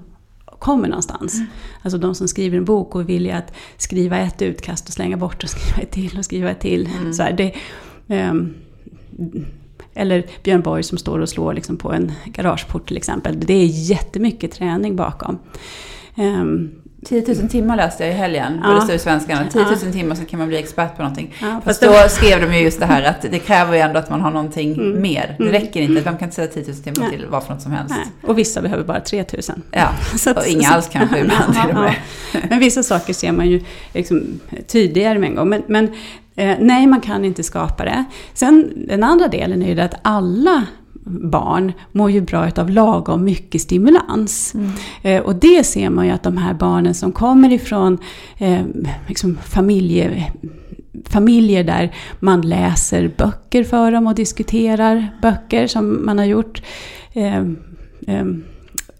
[0.59, 1.41] kommer någonstans.
[1.81, 5.17] Alltså de som skriver en bok och är villiga att skriva ett utkast och slänga
[5.17, 6.89] bort och skriva ett till och skriva ett till.
[6.99, 7.13] Mm.
[7.13, 7.53] Så här, det,
[8.07, 8.53] ehm,
[9.93, 13.39] eller Björn Borg som står och slår liksom på en garageport till exempel.
[13.39, 15.39] Det är jättemycket träning bakom.
[16.15, 16.71] Ehm,
[17.05, 18.69] 10 000 timmar läste jag i helgen, ja.
[18.69, 19.49] det stod i Svenskarna.
[19.49, 19.91] 10 000 ja.
[19.91, 21.33] timmar så kan man bli expert på någonting.
[21.41, 22.09] Ja, fast, fast då det...
[22.09, 24.73] skrev de ju just det här att det kräver ju ändå att man har någonting
[24.73, 25.01] mm.
[25.01, 25.35] mer.
[25.37, 25.53] Det mm.
[25.53, 27.95] räcker inte, vem kan inte sätta 10 000 timmar till vad för något som helst.
[27.97, 28.29] Nej.
[28.29, 29.41] Och vissa behöver bara 3 000.
[29.71, 29.89] Ja,
[30.35, 31.95] och inga alls kanske ibland till och med.
[32.49, 35.49] Men vissa saker ser man ju liksom tydligare med en gång.
[35.49, 35.91] Men, men
[36.35, 38.03] eh, nej, man kan inte skapa det.
[38.33, 40.63] Sen den andra delen är ju det att alla
[41.05, 44.53] barn mår ju bra av lagom mycket stimulans.
[44.53, 44.71] Mm.
[45.01, 47.97] Eh, och det ser man ju att de här barnen som kommer ifrån
[48.37, 48.61] eh,
[49.07, 50.31] liksom familje,
[51.05, 56.61] familjer där man läser böcker för dem och diskuterar böcker som man har gjort.
[57.13, 57.39] Eh,
[58.07, 58.25] eh,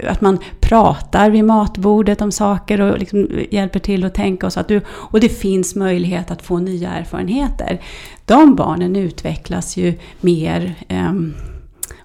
[0.04, 4.60] att man pratar vid matbordet om saker och liksom hjälper till att tänka och så
[4.60, 7.82] att du, och det finns möjlighet att få nya erfarenheter.
[8.26, 11.14] De barnen utvecklas ju mer eh,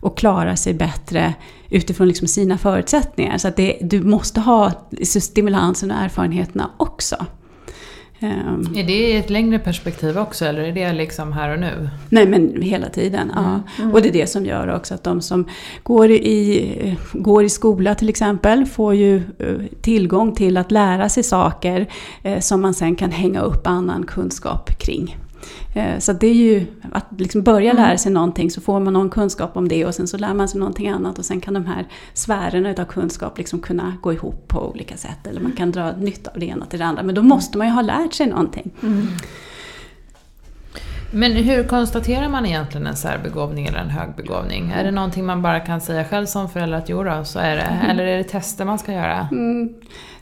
[0.00, 1.34] och klarar sig bättre
[1.70, 3.38] utifrån liksom sina förutsättningar.
[3.38, 4.72] Så att det, du måste ha
[5.02, 7.26] stimulansen och erfarenheterna också.
[8.20, 11.90] Um, är det i ett längre perspektiv också eller är det liksom här och nu?
[12.08, 13.44] Nej men hela tiden, mm.
[13.44, 13.82] ja.
[13.82, 13.94] Mm.
[13.94, 15.48] Och det är det som gör också att de som
[15.82, 21.22] går i, går i skola till exempel får ju eh, tillgång till att lära sig
[21.22, 21.86] saker
[22.22, 25.16] eh, som man sen kan hänga upp annan kunskap kring.
[25.74, 27.98] Eh, så det är ju att liksom börja lära mm.
[27.98, 30.60] sig någonting så får man någon kunskap om det och sen så lär man sig
[30.60, 34.70] någonting annat och sen kan de här sfärerna av kunskap liksom kunna gå ihop på
[34.70, 35.26] olika sätt.
[35.26, 37.02] Eller man kan dra nytta av det ena till det andra.
[37.02, 38.70] Men då måste man ju ha lärt sig någonting.
[38.82, 39.06] Mm.
[41.10, 44.70] Men hur konstaterar man egentligen en särbegåvning eller en högbegåvning?
[44.70, 47.56] Är det någonting man bara kan säga själv som förälder att jo då, så är
[47.56, 47.62] det?
[47.62, 47.90] Mm.
[47.90, 49.28] Eller är det tester man ska göra?
[49.32, 49.74] Mm.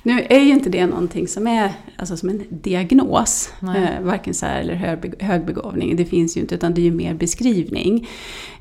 [0.02, 4.60] Nu är ju inte det någonting som är alltså som en diagnos, eh, varken sär
[4.60, 4.74] eller
[5.20, 5.96] högbegåvning.
[5.96, 8.08] Det finns ju inte, utan det är ju mer beskrivning.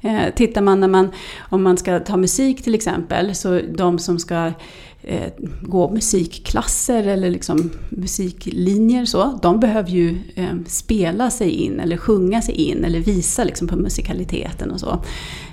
[0.02, 4.20] Eh, tittar man, när man om man ska ta musik till exempel, så de som
[4.20, 4.52] ska
[5.08, 11.98] eh, gå musikklasser eller liksom musiklinjer så, de behöver ju eh, spela sig in eller
[11.98, 15.04] sjunga sig in eller visa liksom på musikaliteten och så.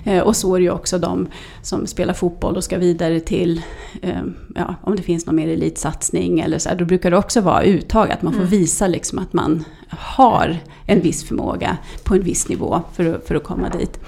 [0.03, 1.27] Eh, och så är det ju också de
[1.61, 3.61] som spelar fotboll och ska vidare till,
[4.01, 4.21] eh,
[4.55, 7.63] ja, om det finns någon mer elitsatsning eller så, här, då brukar det också vara
[7.63, 8.51] uttag, att man får mm.
[8.51, 13.43] visa liksom att man har en viss förmåga på en viss nivå för, för att
[13.43, 13.99] komma dit.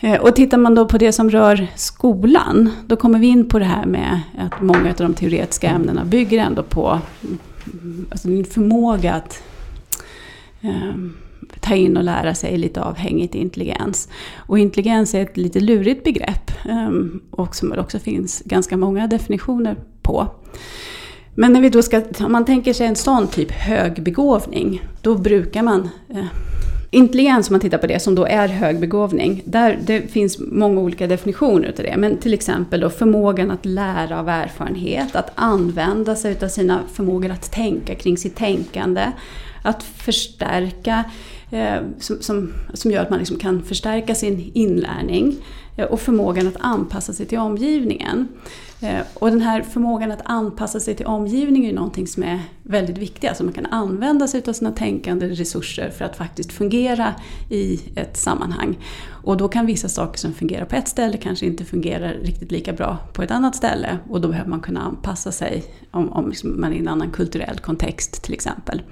[0.00, 3.58] Eh, och tittar man då på det som rör skolan, då kommer vi in på
[3.58, 6.98] det här med att många av de teoretiska ämnena bygger ändå på
[8.10, 9.42] alltså din förmåga att
[10.62, 11.16] um,
[11.60, 14.08] ta in och lära sig lite avhängigt intelligens.
[14.36, 19.06] Och intelligens är ett lite lurigt begrepp um, och som det också finns ganska många
[19.06, 20.26] definitioner på.
[21.34, 25.62] Men när vi då ska, om man tänker sig en sån typ högbegåvning, då brukar
[25.62, 26.24] man uh,
[26.92, 30.80] Intelligens, om man tittar på det, som då är hög begåvning, där, det finns många
[30.80, 31.96] olika definitioner av det.
[31.96, 37.30] Men till exempel då förmågan att lära av erfarenhet, att använda sig av sina förmågor
[37.30, 39.12] att tänka kring sitt tänkande,
[39.62, 41.04] att förstärka,
[41.50, 45.36] eh, som, som, som gör att man liksom kan förstärka sin inlärning
[45.76, 48.28] eh, och förmågan att anpassa sig till omgivningen.
[48.80, 52.98] Eh, och den här förmågan att anpassa sig till omgivningen är någonting som är väldigt
[52.98, 53.28] viktigt.
[53.28, 57.14] Alltså man kan använda sig av sina tänkande resurser för att faktiskt fungera
[57.48, 58.78] i ett sammanhang.
[59.22, 62.72] Och då kan vissa saker som fungerar på ett ställe kanske inte fungera riktigt lika
[62.72, 63.98] bra på ett annat ställe.
[64.08, 67.10] Och då behöver man kunna anpassa sig om, om liksom man är i en annan
[67.10, 68.82] kulturell kontext till exempel.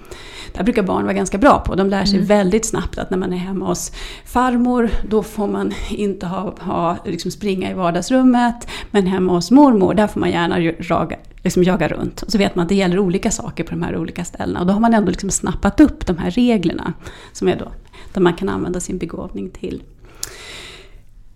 [0.52, 1.74] Det här brukar barn vara ganska bra på.
[1.74, 2.26] De lär sig mm.
[2.26, 3.92] väldigt snabbt att när man är hemma hos
[4.24, 8.68] farmor då får man inte ha, ha, liksom springa i vardagsrummet.
[8.90, 12.22] Men hemma hos mormor där får man gärna jaga, liksom jaga runt.
[12.22, 14.60] Och så vet man att det gäller olika saker på de här olika ställena.
[14.60, 16.92] Och då har man ändå liksom snappat upp de här reglerna
[17.32, 17.72] som är då,
[18.12, 19.82] där man kan använda sin begåvning till.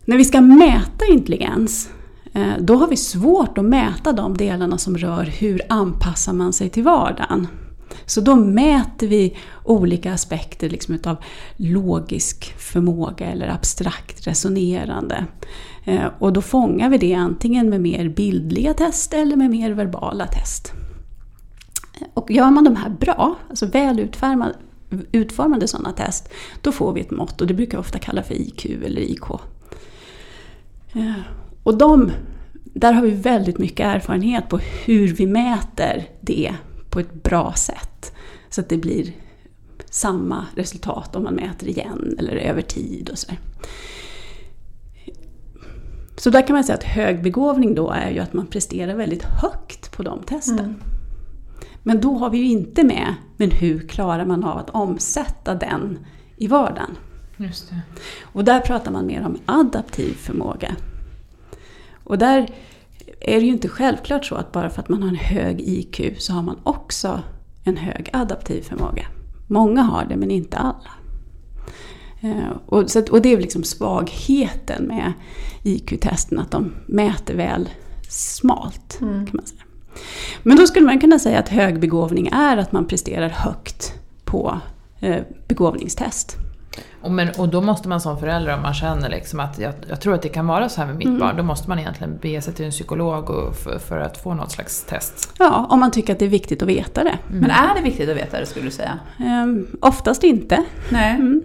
[0.05, 1.91] När vi ska mäta intelligens,
[2.33, 6.71] eh, då har vi svårt att mäta de delarna som rör hur anpassar man sig
[6.71, 7.47] till vardagen.
[8.07, 11.17] Så då mäter vi olika aspekter liksom utav
[11.57, 15.27] logisk förmåga eller abstrakt resonerande.
[15.85, 20.27] Eh, och då fångar vi det antingen med mer bildliga test eller med mer verbala
[20.27, 20.73] test.
[22.01, 24.55] Eh, och gör man de här bra, alltså väl utformade,
[25.13, 26.29] utformade sådana test,
[26.61, 29.25] då får vi ett mått och det brukar jag ofta kalla för IQ eller IK.
[31.63, 32.11] Och de,
[32.65, 36.55] där har vi väldigt mycket erfarenhet på hur vi mäter det
[36.91, 38.13] på ett bra sätt.
[38.51, 39.13] Så att det blir
[39.91, 43.39] samma resultat om man mäter igen eller över tid och sådär.
[46.17, 49.97] Så där kan man säga att högbegåvning då är ju att man presterar väldigt högt
[49.97, 50.59] på de testen.
[50.59, 50.75] Mm.
[51.83, 55.99] Men då har vi ju inte med, men hur klarar man av att omsätta den
[56.37, 56.97] i vardagen?
[57.43, 57.81] Just det.
[58.23, 60.77] Och där pratar man mer om adaptiv förmåga.
[62.05, 62.55] Och där
[63.21, 66.01] är det ju inte självklart så att bara för att man har en hög IQ
[66.19, 67.21] så har man också
[67.65, 69.07] en hög adaptiv förmåga.
[69.47, 70.91] Många har det, men inte alla.
[72.21, 75.13] Eh, och, så, och det är liksom svagheten med
[75.63, 77.69] IQ-testen, att de mäter väl
[78.09, 78.99] smalt.
[79.01, 79.27] Mm.
[79.27, 79.63] kan man säga.
[80.43, 84.61] Men då skulle man kunna säga att hög begåvning är att man presterar högt på
[85.01, 86.37] eh, begåvningstest.
[87.01, 90.01] Och, men, och då måste man som förälder, om man känner liksom att jag, jag
[90.01, 91.19] tror att det kan vara så här med mitt mm.
[91.19, 94.35] barn, då måste man egentligen bege sig till en psykolog och för, för, att få
[94.35, 95.35] något slags test.
[95.39, 97.19] Ja, om man tycker att det är viktigt att veta det.
[97.29, 97.41] Mm.
[97.41, 98.99] Men är det viktigt att veta det, skulle du säga?
[99.19, 100.65] Um, oftast inte.
[100.91, 101.15] Nej.
[101.15, 101.43] Mm.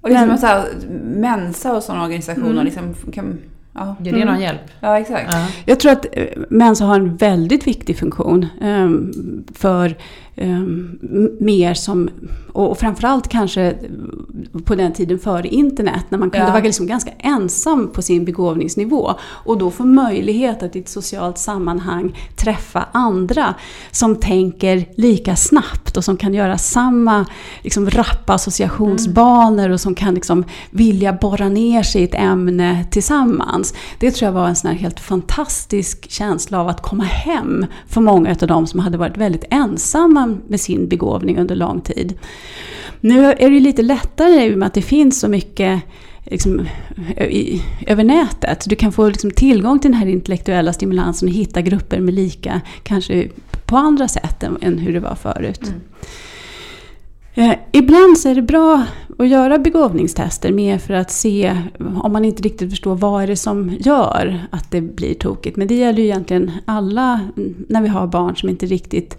[0.00, 0.64] Och liksom men, så här,
[1.04, 2.64] Mensa och sådana organisationer mm.
[2.64, 3.38] liksom kan
[3.74, 3.96] Ja.
[4.00, 4.34] Ger det mm.
[4.34, 4.60] någon hjälp?
[4.80, 5.28] Ja, exakt.
[5.32, 5.46] Ja.
[5.64, 9.96] Jag tror att eh, Mensa har en väldigt viktig funktion um, för
[11.40, 12.10] mer som,
[12.52, 13.74] och framförallt kanske
[14.64, 16.52] på den tiden före internet, när man kunde ja.
[16.52, 19.14] vara liksom ganska ensam på sin begåvningsnivå.
[19.22, 23.54] Och då få möjlighet att i ett socialt sammanhang träffa andra
[23.90, 27.26] som tänker lika snabbt och som kan göra samma
[27.62, 33.74] liksom, rappa associationsbanor och som kan liksom, vilja borra ner sig i ett ämne tillsammans.
[33.98, 38.30] Det tror jag var en sån helt fantastisk känsla av att komma hem för många
[38.40, 42.14] av dem som hade varit väldigt ensamma med sin begåvning under lång tid.
[43.00, 45.82] Nu är det lite lättare i och med att det finns så mycket
[46.24, 46.66] liksom,
[47.18, 48.64] i, över nätet.
[48.68, 52.60] Du kan få liksom, tillgång till den här intellektuella stimulansen och hitta grupper med lika,
[52.82, 53.28] kanske
[53.66, 55.62] på andra sätt än, än hur det var förut.
[55.62, 55.80] Mm.
[57.34, 58.84] Eh, ibland så är det bra
[59.18, 61.58] att göra begåvningstester mer för att se
[62.02, 65.56] om man inte riktigt förstår vad är det som gör att det blir tokigt.
[65.56, 67.20] Men det gäller ju egentligen alla
[67.68, 69.18] när vi har barn som inte riktigt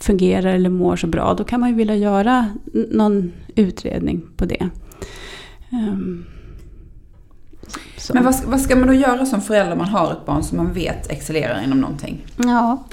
[0.00, 1.34] fungerar eller mår så bra.
[1.34, 4.68] Då kan man ju vilja göra någon utredning på det.
[5.72, 6.26] Um,
[8.12, 10.56] Men vad, vad, ska man då göra som förälder om man har ett barn som
[10.56, 12.26] man vet excellerar inom någonting?
[12.36, 12.84] Ja,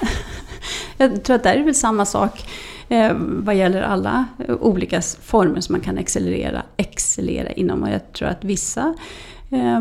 [0.96, 2.46] jag tror att det är väl samma sak
[2.88, 7.82] Eh, vad gäller alla eh, olika former som man kan accelerera, excellera inom.
[7.82, 8.94] Och jag tror att vissa
[9.50, 9.80] eh,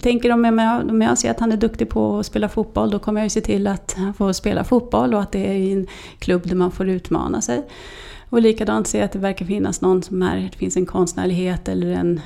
[0.00, 2.98] tänker om jag, om jag ser att han är duktig på att spela fotboll, då
[2.98, 5.72] kommer jag ju se till att han får spela fotboll och att det är i
[5.72, 5.86] en
[6.18, 7.62] klubb där man får utmana sig.
[8.30, 11.68] Och likadant ser jag att det verkar finnas någon som är, det finns en konstnärlighet
[11.68, 12.20] eller en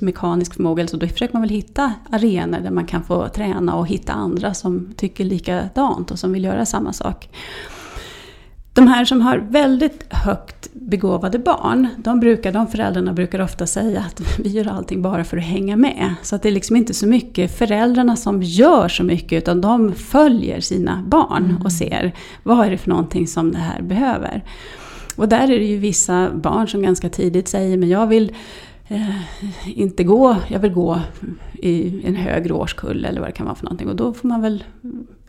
[0.00, 0.86] mekanisk förmåga.
[0.86, 4.54] Så då försöker man väl hitta arenor där man kan få träna och hitta andra
[4.54, 7.28] som tycker likadant och som vill göra samma sak.
[8.76, 14.00] De här som har väldigt högt begåvade barn, de, brukar, de föräldrarna brukar ofta säga
[14.00, 16.14] att vi gör allting bara för att hänga med.
[16.22, 19.92] Så att det är liksom inte så mycket föräldrarna som gör så mycket, utan de
[19.94, 21.62] följer sina barn mm.
[21.62, 24.44] och ser vad är det för någonting som det här behöver.
[25.16, 28.32] Och där är det ju vissa barn som ganska tidigt säger, men jag vill
[28.88, 31.00] eh, inte gå, jag vill gå
[31.52, 33.88] i en högre årskull eller vad det kan vara för någonting.
[33.88, 34.64] Och då får man väl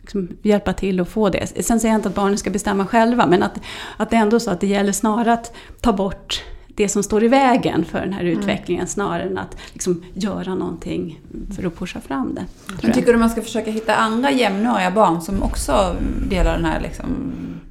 [0.01, 1.63] liksom hjälpa till att få det.
[1.65, 3.59] Sen säger jag inte att barnen ska bestämma själva, men att,
[3.97, 6.43] att det är ändå så att det gäller snarare att ta bort
[6.77, 8.39] det som står i vägen för den här mm.
[8.39, 8.87] utvecklingen mm.
[8.87, 11.19] snarare än att liksom göra någonting
[11.55, 12.45] för att pusha fram det.
[12.81, 15.95] Men tycker du man ska försöka hitta andra jämnåriga barn som också
[16.29, 17.05] delar den här liksom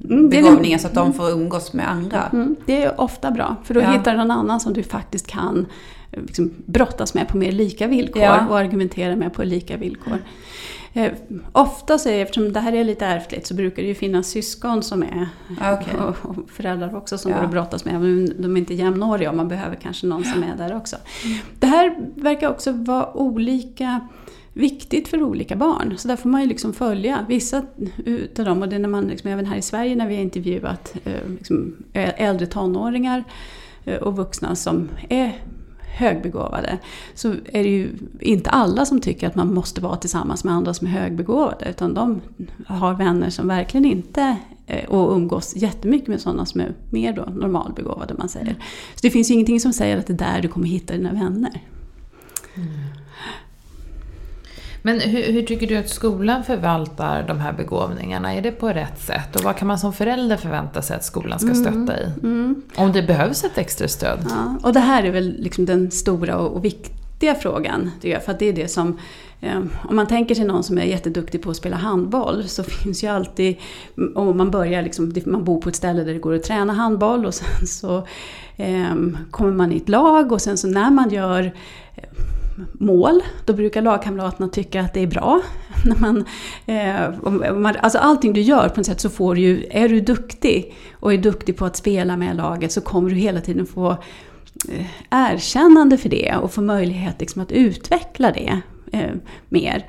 [0.03, 2.23] mm, begåvningen så att de får umgås med andra?
[2.33, 3.91] Mm, det är ofta bra, för då ja.
[3.91, 5.65] hittar du någon annan som du faktiskt kan
[6.11, 8.47] liksom brottas med på mer lika villkor ja.
[8.49, 10.17] och argumentera med på lika villkor.
[10.97, 11.13] Eh,
[11.51, 14.83] ofta så är, eftersom det här är lite ärftligt, så brukar det ju finnas syskon
[14.83, 15.95] som är okay.
[15.99, 17.37] och, och, föräldrar också som ja.
[17.37, 20.43] går och brottas med, även de är inte jämnåriga och man behöver kanske någon som
[20.43, 20.95] är där också.
[21.25, 21.37] Mm.
[21.59, 24.07] Det här verkar också vara olika
[24.53, 25.97] viktigt för olika barn.
[25.97, 27.65] Så där får man ju liksom följa vissa
[28.05, 28.61] utav dem.
[28.61, 31.29] Och det är när man, liksom, även här i Sverige när vi har intervjuat eh,
[31.29, 33.23] liksom, äldre tonåringar
[33.85, 35.33] eh, och vuxna som är
[35.97, 36.77] högbegåvade
[37.15, 40.73] så är det ju inte alla som tycker att man måste vara tillsammans med andra
[40.73, 42.21] som är högbegåvade utan de
[42.67, 47.21] har vänner som verkligen inte eh, och umgås jättemycket med sådana som är mer då
[47.21, 48.55] normalbegåvade man säger.
[48.95, 51.13] Så det finns ju ingenting som säger att det är där du kommer hitta dina
[51.13, 51.61] vänner.
[52.55, 52.69] Mm.
[54.87, 58.33] Men hur, hur, tycker du att skolan förvaltar de här begåvningarna?
[58.33, 59.35] Är det på rätt sätt?
[59.35, 62.05] Och vad kan man som förälder förvänta sig att skolan ska mm, stötta i?
[62.23, 62.61] Mm.
[62.75, 64.19] Om det behövs ett extra stöd?
[64.29, 67.91] Ja, och det här är väl liksom den stora och, och viktiga frågan.
[68.01, 68.99] För att det är det som
[69.41, 73.03] eh, om man tänker sig någon som är jätteduktig på att spela handboll så finns
[73.03, 73.55] ju alltid,
[74.15, 77.25] om man börjar liksom, man bor på ett ställe där det går att träna handboll
[77.25, 78.07] och sen så
[78.55, 78.95] eh,
[79.31, 81.51] kommer man i ett lag och sen så när man gör
[82.73, 85.41] mål, då brukar lagkamraterna tycka att det är bra.
[85.85, 86.25] När man,
[86.65, 89.99] eh, man, alltså allting du gör på något sätt så får du ju, är du
[89.99, 93.91] duktig och är duktig på att spela med laget så kommer du hela tiden få
[94.69, 98.61] eh, erkännande för det och få möjlighet liksom att utveckla det.
[98.91, 99.11] eh,
[99.49, 99.85] mer.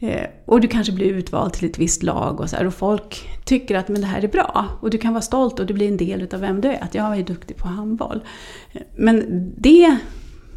[0.00, 3.28] Eh, och du kanske blir utvald till ett visst lag och så här, och folk
[3.44, 4.66] tycker att men det här är bra.
[4.80, 6.84] Och du kan vara stolt och du blir en del av vem du är.
[6.84, 8.24] Att jag är duktig på handboll.
[8.72, 9.24] Eh, men
[9.56, 9.96] det,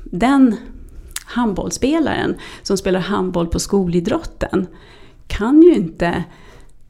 [0.03, 0.55] den
[1.27, 4.67] handbollsspelaren som spelar handboll på skolidrotten
[5.27, 6.23] kan ju inte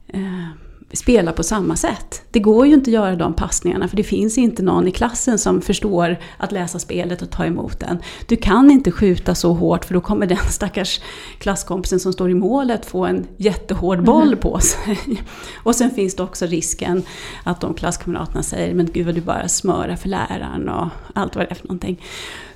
[0.06, 0.48] eh,
[0.92, 2.22] spela på samma sätt.
[2.30, 5.38] Det går ju inte att göra de passningarna för det finns inte någon i klassen
[5.38, 7.98] som förstår att läsa spelet och ta emot den.
[8.26, 11.00] Du kan inte skjuta så hårt för då kommer den stackars
[11.38, 14.38] klasskompisen som står i målet få en jättehård boll mm.
[14.38, 14.98] på sig.
[15.62, 17.02] Och sen finns det också risken
[17.44, 21.44] att de klasskamraterna säger men gud vad du bara smörar för läraren och allt vad
[21.44, 22.02] det är för någonting.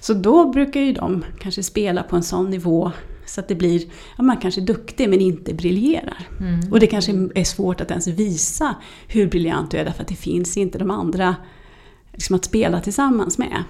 [0.00, 2.92] Så då brukar ju de kanske spela på en sån nivå
[3.34, 3.82] så att det blir,
[4.16, 6.28] ja, man kanske är duktig men inte briljerar.
[6.40, 6.72] Mm.
[6.72, 8.74] Och det kanske är svårt att ens visa
[9.06, 11.36] hur briljant du är därför att det finns inte de andra
[12.12, 13.62] liksom att spela tillsammans med.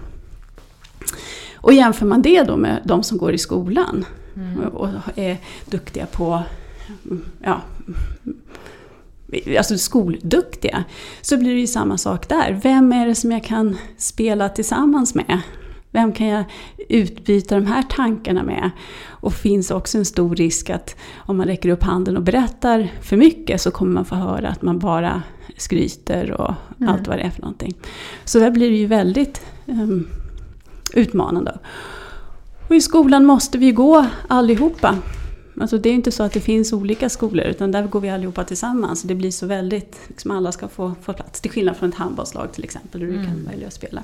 [1.55, 4.05] Och jämför man det då med de som går i skolan
[4.37, 4.59] mm.
[4.59, 5.37] och är
[5.71, 6.43] duktiga på
[7.43, 7.61] ja,
[9.59, 10.85] alltså skolduktiga,
[11.21, 12.61] så blir det ju samma sak där.
[12.63, 15.41] Vem är det som jag kan spela tillsammans med?
[15.93, 16.45] Vem kan jag
[16.89, 18.71] utbyta de här tankarna med?
[19.07, 23.17] Och finns också en stor risk att om man räcker upp handen och berättar för
[23.17, 25.23] mycket så kommer man få höra att man bara
[25.57, 26.93] skryter och mm.
[26.93, 27.75] allt vad det är för någonting.
[28.25, 30.09] Så där blir det ju väldigt um,
[30.95, 31.59] utmanande.
[32.69, 34.99] Och i skolan måste vi gå allihopa.
[35.61, 38.45] Alltså det är inte så att det finns olika skolor utan där går vi allihopa
[38.45, 39.03] tillsammans.
[39.03, 41.41] Det blir så väldigt, liksom alla ska få, få plats.
[41.41, 43.27] Till skillnad från ett handbollslag till exempel där du mm.
[43.27, 44.03] kan välja att spela.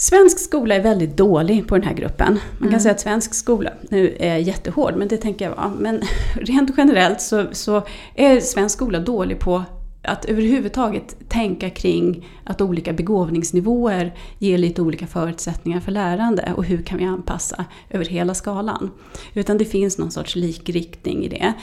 [0.00, 2.32] Svensk skola är väldigt dålig på den här gruppen.
[2.32, 2.80] Man kan mm.
[2.80, 5.72] säga att svensk skola nu är jättehård, men det tänker jag vara.
[5.78, 6.02] Men
[6.34, 7.82] rent generellt så, så
[8.14, 9.64] är svensk skola dålig på
[10.02, 16.82] att överhuvudtaget tänka kring att olika begåvningsnivåer ger lite olika förutsättningar för lärande och hur
[16.82, 18.90] kan vi anpassa över hela skalan.
[19.34, 21.54] Utan det finns någon sorts likriktning i det.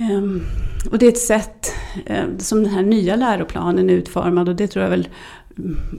[0.00, 0.42] Um,
[0.90, 1.74] och det är ett sätt
[2.06, 5.08] um, som den här nya läroplanen är utformad och det tror jag väl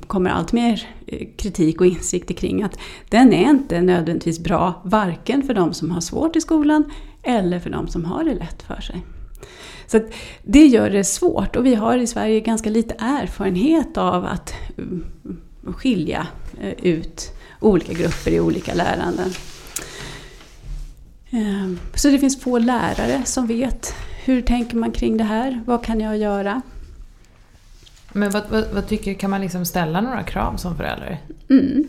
[0.07, 2.79] kommer allt mer eh, kritik och insikter kring att
[3.09, 6.91] den är inte nödvändigtvis bra varken för de som har svårt i skolan
[7.23, 9.05] eller för de som har det lätt för sig.
[9.87, 9.99] Så
[10.43, 14.83] det gör det svårt och vi har i Sverige ganska lite erfarenhet av att eh,
[15.73, 16.27] skilja
[16.61, 19.29] eh, ut olika grupper i olika läranden.
[21.95, 23.93] Så det finns få lärare som vet
[24.25, 25.63] hur tänker man kring det här?
[25.65, 26.61] Vad kan jag göra?
[28.13, 31.19] Men vad, vad, vad, tycker kan man liksom ställa några krav som förälder?
[31.49, 31.87] Mm.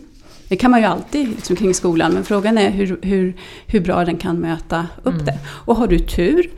[0.49, 4.05] Det kan man ju alltid liksom, kring skolan, men frågan är hur, hur, hur bra
[4.05, 5.25] den kan möta upp mm.
[5.25, 5.39] det.
[5.47, 6.51] Och har du tur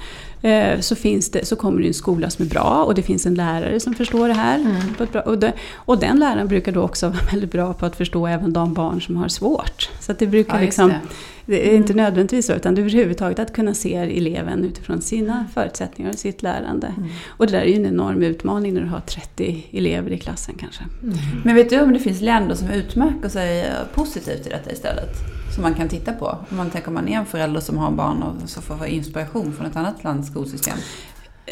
[0.46, 3.26] Eh, så, finns det, så kommer det en skola som är bra och det finns
[3.26, 4.58] en lärare som förstår det här.
[4.58, 4.94] Mm.
[4.94, 7.86] På ett bra, och, det, och den läraren brukar då också vara väldigt bra på
[7.86, 9.90] att förstå även de barn som har svårt.
[10.00, 11.00] Så det brukar ja, liksom, det.
[11.46, 11.70] Det.
[11.70, 12.04] är inte mm.
[12.04, 16.42] nödvändigtvis så, utan det är överhuvudtaget att kunna se eleven utifrån sina förutsättningar och sitt
[16.42, 16.94] lärande.
[16.96, 17.08] Mm.
[17.28, 20.54] Och det där är ju en enorm utmaning när du har 30 elever i klassen
[20.58, 20.84] kanske.
[21.02, 21.16] Mm.
[21.44, 25.36] Men vet du om det finns länder som utmärker sig positivt i detta istället?
[25.56, 26.38] som man kan titta på.
[26.50, 29.52] Om man tänker om man är en förälder som har barn och så får inspiration
[29.52, 30.78] från ett annat lands skolsystem.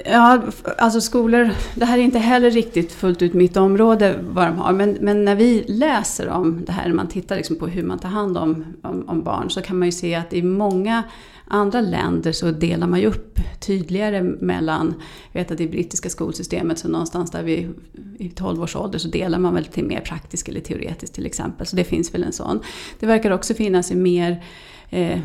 [0.05, 0.43] Ja,
[0.79, 4.73] alltså skolor, det här är inte heller riktigt fullt ut mitt område vad de har.
[4.73, 7.99] Men, men när vi läser om det här, när man tittar liksom på hur man
[7.99, 11.03] tar hand om, om, om barn, så kan man ju se att i många
[11.49, 14.95] andra länder så delar man ju upp tydligare mellan,
[15.33, 17.75] jag vet att i brittiska skolsystemet så någonstans där vid
[18.19, 21.67] i 12 års ålder så delar man väl till mer praktiskt eller teoretiskt till exempel.
[21.67, 22.61] Så det finns väl en sån.
[23.01, 24.45] Det verkar också finnas i mer
[24.91, 25.19] eh,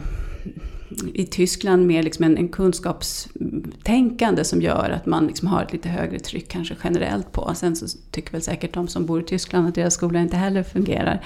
[1.14, 5.90] i Tyskland mer liksom en, en kunskapstänkande som gör att man liksom har ett lite
[5.90, 7.52] högre tryck kanske generellt på.
[7.56, 10.64] Sen så tycker väl säkert de som bor i Tyskland att deras skola inte heller
[10.64, 11.26] fungerar.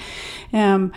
[0.50, 0.90] Ehm,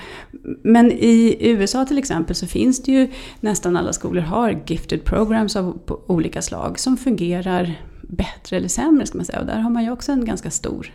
[0.61, 5.55] men i USA till exempel så finns det ju nästan alla skolor har gifted programs
[5.55, 9.39] av olika slag som fungerar bättre eller sämre ska man säga.
[9.39, 10.93] Och där har man ju också en ganska stor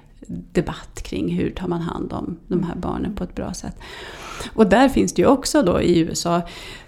[0.53, 3.77] debatt kring hur tar man hand om de här barnen på ett bra sätt.
[4.55, 6.43] Och där finns det ju också då i USA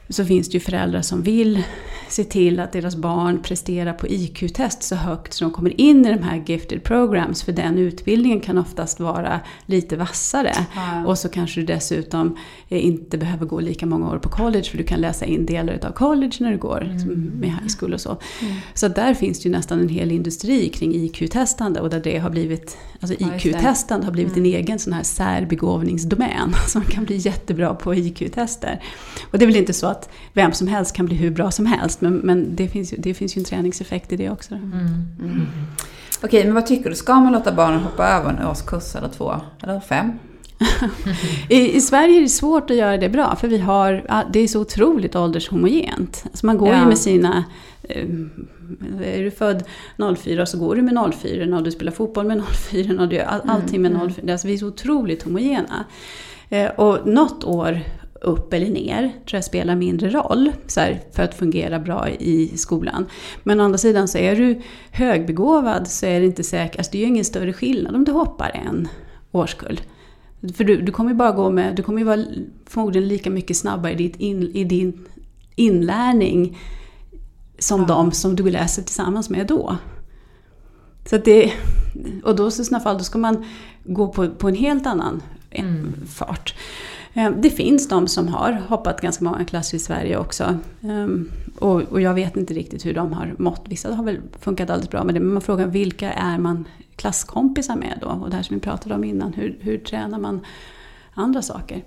[0.09, 1.63] så finns det ju föräldrar som vill
[2.09, 6.13] se till att deras barn presterar på IQ-test så högt så de kommer in i
[6.13, 7.43] de här gifted programs.
[7.43, 10.53] För den utbildningen kan oftast vara lite vassare.
[10.75, 11.07] Ja.
[11.07, 12.37] Och så kanske du dessutom
[12.69, 15.79] eh, inte behöver gå lika många år på college för du kan läsa in delar
[15.83, 17.33] av college när du går mm.
[17.41, 18.19] med high school och så.
[18.43, 18.55] Mm.
[18.75, 22.31] Så där finns det ju nästan en hel industri kring IQ-testande och där det har
[22.31, 24.45] blivit, alltså IQ-testande har blivit mm.
[24.45, 28.83] en egen sån här särbegåvningsdomän som kan bli jättebra på IQ-tester.
[29.31, 31.67] Och det är väl inte så att vem som helst kan bli hur bra som
[31.67, 34.55] helst men, men det, finns, det finns ju en träningseffekt i det också.
[34.55, 34.79] Mm.
[35.21, 35.47] Mm.
[36.23, 36.97] Okej, men vad tycker du?
[36.97, 39.35] Ska man låta barnen hoppa över en årskurs eller två?
[39.63, 40.13] Eller fem?
[41.49, 44.49] I, I, Sverige är det svårt att göra det bra för vi har, det är
[44.49, 46.23] så otroligt åldershomogent.
[46.27, 46.81] Alltså man går ja.
[46.81, 47.45] ju med sina
[47.83, 48.05] eh,
[49.03, 49.65] är du född
[50.19, 53.25] 04 så går du med 04 när du spelar fotboll med 04, när du gör
[53.25, 54.23] all, mm, allting med 04.
[54.23, 54.33] Mm.
[54.33, 55.85] Alltså vi är så otroligt homogena.
[56.49, 57.81] Eh, och något år
[58.25, 63.07] upp eller ner tror jag spelar mindre roll här, för att fungera bra i skolan.
[63.43, 64.61] Men å andra sidan så är du
[64.91, 68.13] högbegåvad så är det inte säkert, alltså det är ju ingen större skillnad om du
[68.13, 68.89] hoppar en
[69.33, 69.81] årskull.
[70.55, 72.25] För du, du kommer ju bara gå med, du kommer ju vara
[72.67, 75.07] förmodligen lika mycket snabbare i, ditt in, i din
[75.55, 76.59] inlärning
[77.59, 77.87] som ja.
[77.87, 79.77] de som du läser tillsammans med då.
[81.07, 81.53] Så det,
[82.25, 83.45] och då i sådana fall då ska man
[83.85, 85.93] gå på, på en helt annan mm.
[86.07, 86.55] fart.
[87.15, 90.59] Eh, det finns de som har hoppat ganska många klasser i Sverige också.
[90.83, 93.63] Ehm, och, jag vet inte riktigt hur de har mått.
[93.69, 95.21] Vissa har väl funkat alldeles bra med det.
[95.21, 96.65] Men man frågar vilka är man
[96.97, 98.07] klasskompisar med då?
[98.07, 100.41] Och det här som vi pratade om innan, hur, hur tränar man
[101.15, 101.83] andra saker?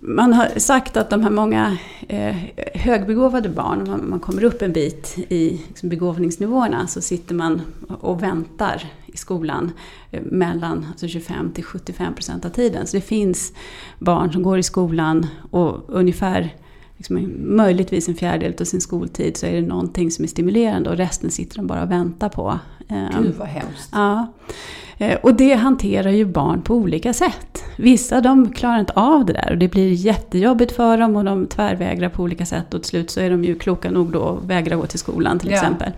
[0.00, 1.76] Man har sagt att de här många
[2.08, 2.36] eh,
[2.74, 7.62] högbegåvade barn, man, man kommer upp en bit i liksom, begåvningsnivåerna så sitter man
[8.00, 9.72] och väntar i skolan
[10.10, 12.86] eh, mellan alltså 25 till 75 procent av tiden.
[12.86, 13.52] Så det finns
[13.98, 16.54] barn som går i skolan och ungefär
[16.96, 20.96] liksom, möjligtvis en fjärdedel av sin skoltid så är det någonting som är stimulerande och
[20.96, 22.58] resten sitter de bara och väntar på.
[23.22, 23.90] Gud vad hemskt.
[23.92, 24.26] Ja.
[24.98, 27.64] Eh, och det hanterar ju barn på olika sätt.
[27.76, 31.46] Vissa de klarar inte av det där och det blir jättejobbigt för dem och de
[31.46, 34.44] tvärvägrar på olika sätt och till slut så är de ju kloka nog då att
[34.44, 35.56] vägra gå till skolan till ja.
[35.56, 35.92] exempel.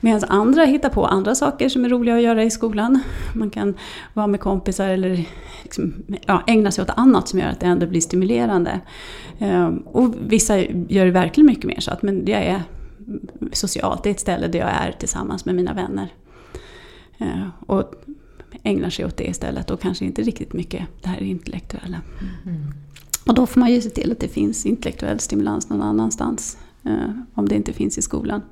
[0.00, 3.00] Medan andra hittar på andra saker som är roliga att göra i skolan.
[3.34, 3.74] Man kan
[4.14, 5.24] vara med kompisar eller
[5.62, 5.94] liksom,
[6.26, 8.80] ja, ägna sig åt annat som gör att det ändå blir stimulerande.
[9.38, 12.62] Ehm, och vissa gör det verkligen mycket mer så att men jag är
[13.52, 16.08] socialt, det är ett ställe där jag är tillsammans med mina vänner.
[17.18, 17.94] Ehm, och
[18.62, 22.00] ägnar sig åt det istället och kanske inte riktigt mycket det här intellektuella.
[22.46, 22.74] Mm.
[23.26, 26.58] Och då får man ju se till att det finns intellektuell stimulans någon annanstans.
[26.84, 28.42] Eh, om det inte finns i skolan.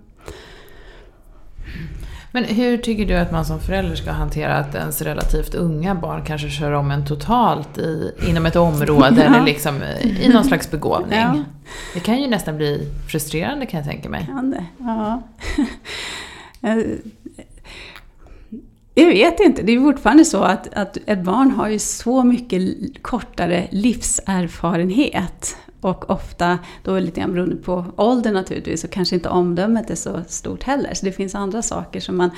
[2.32, 6.24] Men hur tycker du att man som förälder ska hantera att ens relativt unga barn
[6.24, 9.22] kanske kör om en totalt i, inom ett område ja.
[9.22, 9.82] eller liksom
[10.22, 11.18] i någon slags begåvning?
[11.18, 11.44] Ja.
[11.94, 14.26] Det kan ju nästan bli frustrerande kan jag tänka mig.
[14.26, 14.64] Kan det?
[14.78, 15.22] Ja.
[18.98, 19.62] Jag vet inte.
[19.62, 22.62] Det är fortfarande så att, att ett barn har ju så mycket
[23.02, 29.90] kortare livserfarenhet och ofta, då lite grann beroende på ålder naturligtvis, så kanske inte omdömet
[29.90, 30.94] är så stort heller.
[30.94, 32.30] Så det finns andra saker som man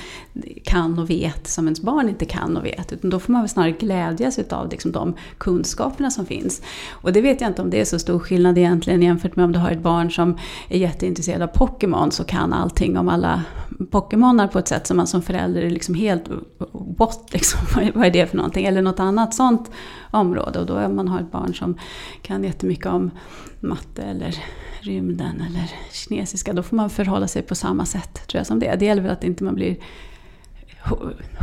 [0.63, 2.93] kan och vet som ens barn inte kan och vet.
[2.93, 6.61] Utan då får man väl snarare glädjas utav liksom de kunskaperna som finns.
[6.91, 9.51] Och det vet jag inte om det är så stor skillnad egentligen jämfört med om
[9.51, 10.37] du har ett barn som
[10.69, 13.43] är jätteintresserad av Pokémon så kan allting om alla
[13.91, 16.23] Pokémonar på ett sätt som man som förälder är liksom helt
[16.71, 17.59] what, liksom,
[17.93, 18.65] vad är det för någonting?
[18.65, 19.71] Eller något annat sånt
[20.11, 20.59] område.
[20.59, 21.77] Och då är man har ett barn som
[22.21, 23.11] kan jättemycket om
[23.59, 24.35] matte eller
[24.81, 26.53] rymden eller kinesiska.
[26.53, 28.75] Då får man förhålla sig på samma sätt tror jag som det.
[28.75, 29.77] Det gäller väl att inte man blir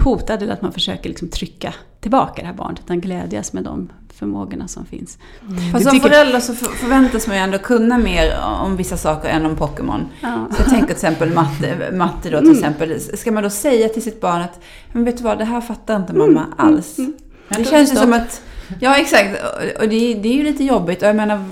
[0.04, 3.88] hotad eller att man försöker liksom trycka tillbaka det här barnet utan glädjas med de
[4.14, 5.18] förmågorna som finns.
[5.48, 5.72] Mm.
[5.72, 6.08] Fast som tycker...
[6.08, 10.08] förälder så förväntas man ju ändå kunna mer om vissa saker än om Pokémon.
[10.20, 10.46] Ja.
[10.50, 12.58] Så jag tänker till exempel matte, matte då till mm.
[12.58, 13.00] exempel.
[13.00, 14.60] Ska man då säga till sitt barn att,
[14.92, 16.52] men vet du vad, det här fattar inte mamma mm.
[16.56, 16.98] alls.
[16.98, 17.14] Mm.
[17.48, 18.42] Det känns ju som att,
[18.80, 19.42] ja exakt,
[19.80, 21.02] och det, det är ju lite jobbigt.
[21.02, 21.44] Och jag menar,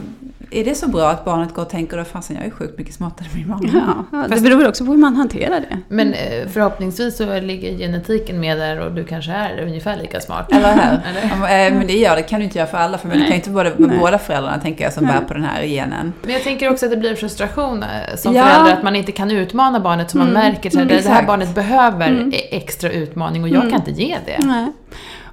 [0.51, 2.95] är det så bra att barnet går och tänker att fasen jag är sjukt mycket
[2.95, 4.05] smartare än min mamma?
[4.13, 5.79] Ja, det beror också på hur man hanterar det.
[5.89, 10.53] Men eh, förhoppningsvis så ligger genetiken med där och du kanske är ungefär lika smart.
[10.53, 11.01] Eller hur?
[11.11, 11.67] Eller?
[11.67, 13.51] Eh, men det gör det kan du inte göra för alla, för det kan inte
[13.51, 15.15] både, med båda föräldrarna tänker jag som Nej.
[15.15, 16.13] bär på den här genen.
[16.23, 18.45] Men jag tänker också att det blir frustration eh, som ja.
[18.45, 20.43] förälder, att man inte kan utmana barnet så man mm.
[20.43, 22.33] märker att mm, det här barnet behöver mm.
[22.33, 23.71] E- extra utmaning och jag mm.
[23.71, 24.47] kan inte ge det.
[24.47, 24.73] Nej.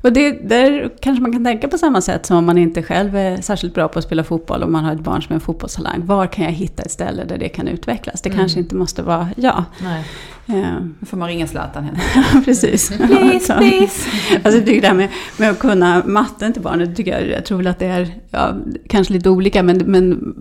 [0.03, 3.15] Och det, där kanske man kan tänka på samma sätt som om man inte själv
[3.15, 5.41] är särskilt bra på att spela fotboll och man har ett barn som är en
[5.41, 6.05] fotbollstalang.
[6.05, 8.21] Var kan jag hitta ett ställe där det kan utvecklas?
[8.21, 8.39] Det mm.
[8.39, 9.63] kanske inte måste vara jag.
[9.83, 10.05] Nej.
[10.49, 12.87] Uh, Då får man ringa Zlatan Ja, precis.
[12.97, 14.09] please, please.
[14.35, 17.45] Alltså, jag tycker det här med, med att kunna matten till barnet, tycker jag, jag
[17.45, 18.55] tror väl att det är ja,
[18.89, 20.35] kanske lite olika, men, men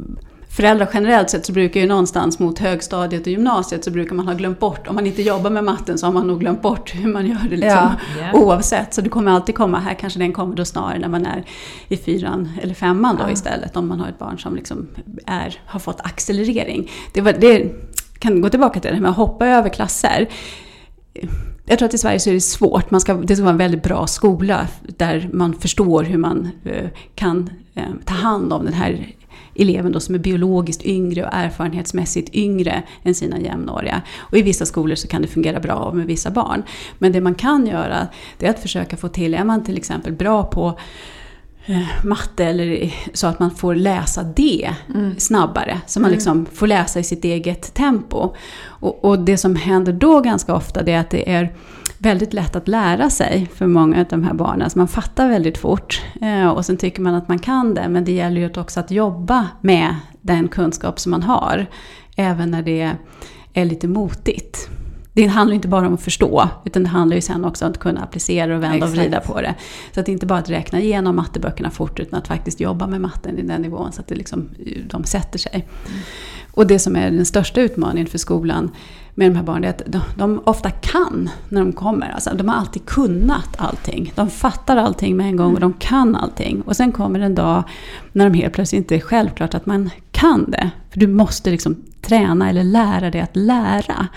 [0.52, 4.34] föräldrar generellt sett så brukar ju någonstans mot högstadiet och gymnasiet så brukar man ha
[4.34, 7.12] glömt bort, om man inte jobbar med matten så har man nog glömt bort hur
[7.12, 8.18] man gör det liksom, ja.
[8.18, 8.34] yeah.
[8.34, 8.94] oavsett.
[8.94, 11.44] Så det kommer alltid komma, här kanske den kommer då snarare när man är
[11.88, 13.30] i fyran eller femman då ja.
[13.30, 14.88] istället, om man har ett barn som liksom
[15.26, 16.90] är, har fått accelerering.
[17.12, 17.72] Det, var, det
[18.18, 20.28] kan gå tillbaka till det här med att hoppa över klasser.
[21.66, 22.90] Jag tror att i Sverige så är det svårt.
[22.90, 26.88] Man ska, det ska vara en väldigt bra skola där man förstår hur man uh,
[27.14, 29.14] kan uh, ta hand om den här
[29.62, 34.02] eleven då som är biologiskt yngre och erfarenhetsmässigt yngre än sina jämnåriga.
[34.18, 36.62] Och i vissa skolor så kan det fungera bra med vissa barn.
[36.98, 38.08] Men det man kan göra
[38.38, 40.78] det är att försöka få till, är man till exempel bra på
[41.66, 44.74] eh, matte eller så att man får läsa det
[45.18, 45.80] snabbare.
[45.86, 48.34] Så man liksom får läsa i sitt eget tempo.
[48.64, 51.54] Och, och det som händer då ganska ofta det är att det är
[52.02, 54.70] väldigt lätt att lära sig för många av de här barnen.
[54.70, 56.02] Så man fattar väldigt fort.
[56.20, 57.88] Eh, och sen tycker man att man kan det.
[57.88, 61.66] Men det gäller ju också att jobba med den kunskap som man har.
[62.16, 62.90] Även när det
[63.52, 64.68] är lite motigt.
[65.14, 67.78] Det handlar inte bara om att förstå, utan det handlar ju sen också om att
[67.78, 68.92] kunna applicera och vända Exakt.
[68.92, 69.54] och vrida på det.
[69.94, 73.00] Så att det inte bara att räkna igenom matteböckerna fort, utan att faktiskt jobba med
[73.00, 74.50] matten i den nivån så att det liksom,
[74.90, 75.68] de sätter sig.
[76.54, 78.70] Och det som är den största utmaningen för skolan
[79.14, 82.10] med de här barnen är att de, de ofta kan när de kommer.
[82.10, 84.12] Alltså, de har alltid kunnat allting.
[84.14, 86.62] De fattar allting med en gång och de kan allting.
[86.62, 87.62] Och sen kommer en dag
[88.12, 90.70] när de helt plötsligt inte är självklart att man kan det.
[90.90, 94.08] För du måste liksom träna eller lära dig att lära.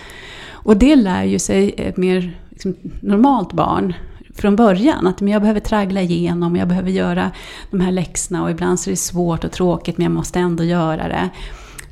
[0.51, 3.93] Och det lär ju sig ett mer liksom, normalt barn
[4.35, 5.07] från början.
[5.07, 7.31] Att men jag behöver traggla igenom, jag behöver göra
[7.71, 10.63] de här läxorna och ibland så är det svårt och tråkigt men jag måste ändå
[10.63, 11.29] göra det.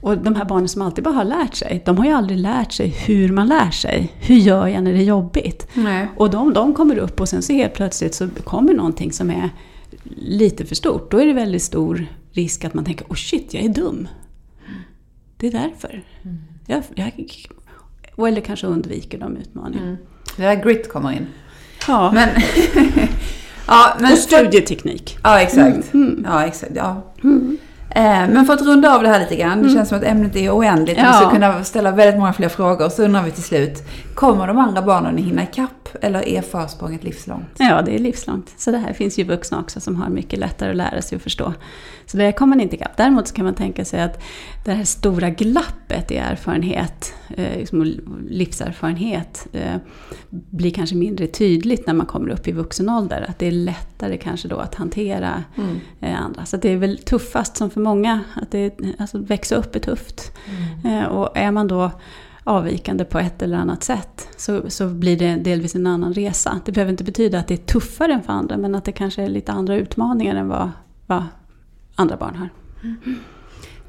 [0.04, 2.72] Och de här barnen som alltid bara har lärt sig, de har ju aldrig lärt
[2.72, 4.14] sig hur man lär sig.
[4.16, 5.68] Hur gör jag när det är jobbigt?
[5.74, 6.08] Nej.
[6.18, 9.50] Och de, de kommer upp och sen så helt plötsligt så kommer någonting som är
[10.16, 11.12] lite för stort.
[11.12, 14.08] Då är det väldigt stor risk att man tänker, oh shit, jag är dum.
[15.38, 16.04] Det är därför.
[16.68, 17.38] Jag, jag,
[18.16, 19.98] och eller kanske undviker de utmaningarna.
[20.38, 21.28] Det där grit kommer in.
[21.88, 22.30] Ja, Men...
[23.68, 25.18] ja, men och studieteknik.
[25.24, 25.92] Ja, exakt.
[26.24, 26.72] Ja, exakt.
[26.76, 27.14] Ja.
[27.24, 27.30] Eh,
[27.96, 30.50] Men för att runda av det här lite grann, det känns som att ämnet är
[30.58, 30.98] oändligt.
[30.98, 31.14] Vi Ja.
[31.14, 32.90] skulle kunna ställa väldigt många fler frågor.
[32.90, 33.84] Så undrar vi till slut,
[34.16, 37.50] kommer de andra barnen att hinna ikapp eller är försprånget livslångt?
[37.58, 38.54] Ja, det är livslångt.
[38.58, 41.22] Så det här finns ju vuxna också som har mycket lättare att lära sig och
[41.22, 41.54] förstå.
[42.06, 42.98] Så det kommer man inte ikapp.
[42.98, 44.24] Däremot så kan man tänka sig att
[44.66, 47.84] det här stora glappet i erfarenhet, eh, liksom
[48.30, 49.76] livserfarenhet, eh,
[50.30, 53.26] blir kanske mindre tydligt när man kommer upp i vuxen ålder.
[53.30, 55.44] Att det är lättare kanske då att hantera
[56.00, 56.46] eh, andra.
[56.46, 60.32] Så det är väl tuffast som för många, att det, alltså, växa upp är tufft.
[60.86, 61.92] Eh, och är man då
[62.44, 66.62] avvikande på ett eller annat sätt så, så blir det delvis en annan resa.
[66.66, 69.24] Det behöver inte betyda att det är tuffare än för andra men att det kanske
[69.24, 70.72] är lite andra utmaningar än vad,
[71.08, 71.24] vad
[71.96, 72.50] andra barn har.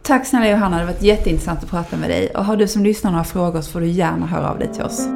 [0.02, 2.28] Tack snälla Johanna, det har varit jätteintressant att prata med dig.
[2.28, 4.82] Och har du som lyssnar några frågor så får du gärna höra av dig till
[4.82, 5.09] oss.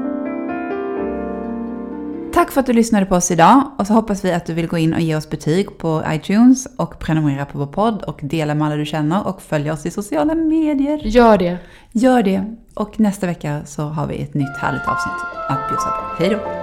[2.39, 4.67] Tack för att du lyssnade på oss idag och så hoppas vi att du vill
[4.67, 8.55] gå in och ge oss betyg på iTunes och prenumerera på vår podd och dela
[8.55, 10.99] med alla du känner och följa oss i sociala medier.
[10.99, 11.59] Gör det.
[11.93, 12.55] Gör det!
[12.75, 16.23] Och nästa vecka så har vi ett nytt härligt avsnitt att bjussa på.
[16.23, 16.58] Hej då!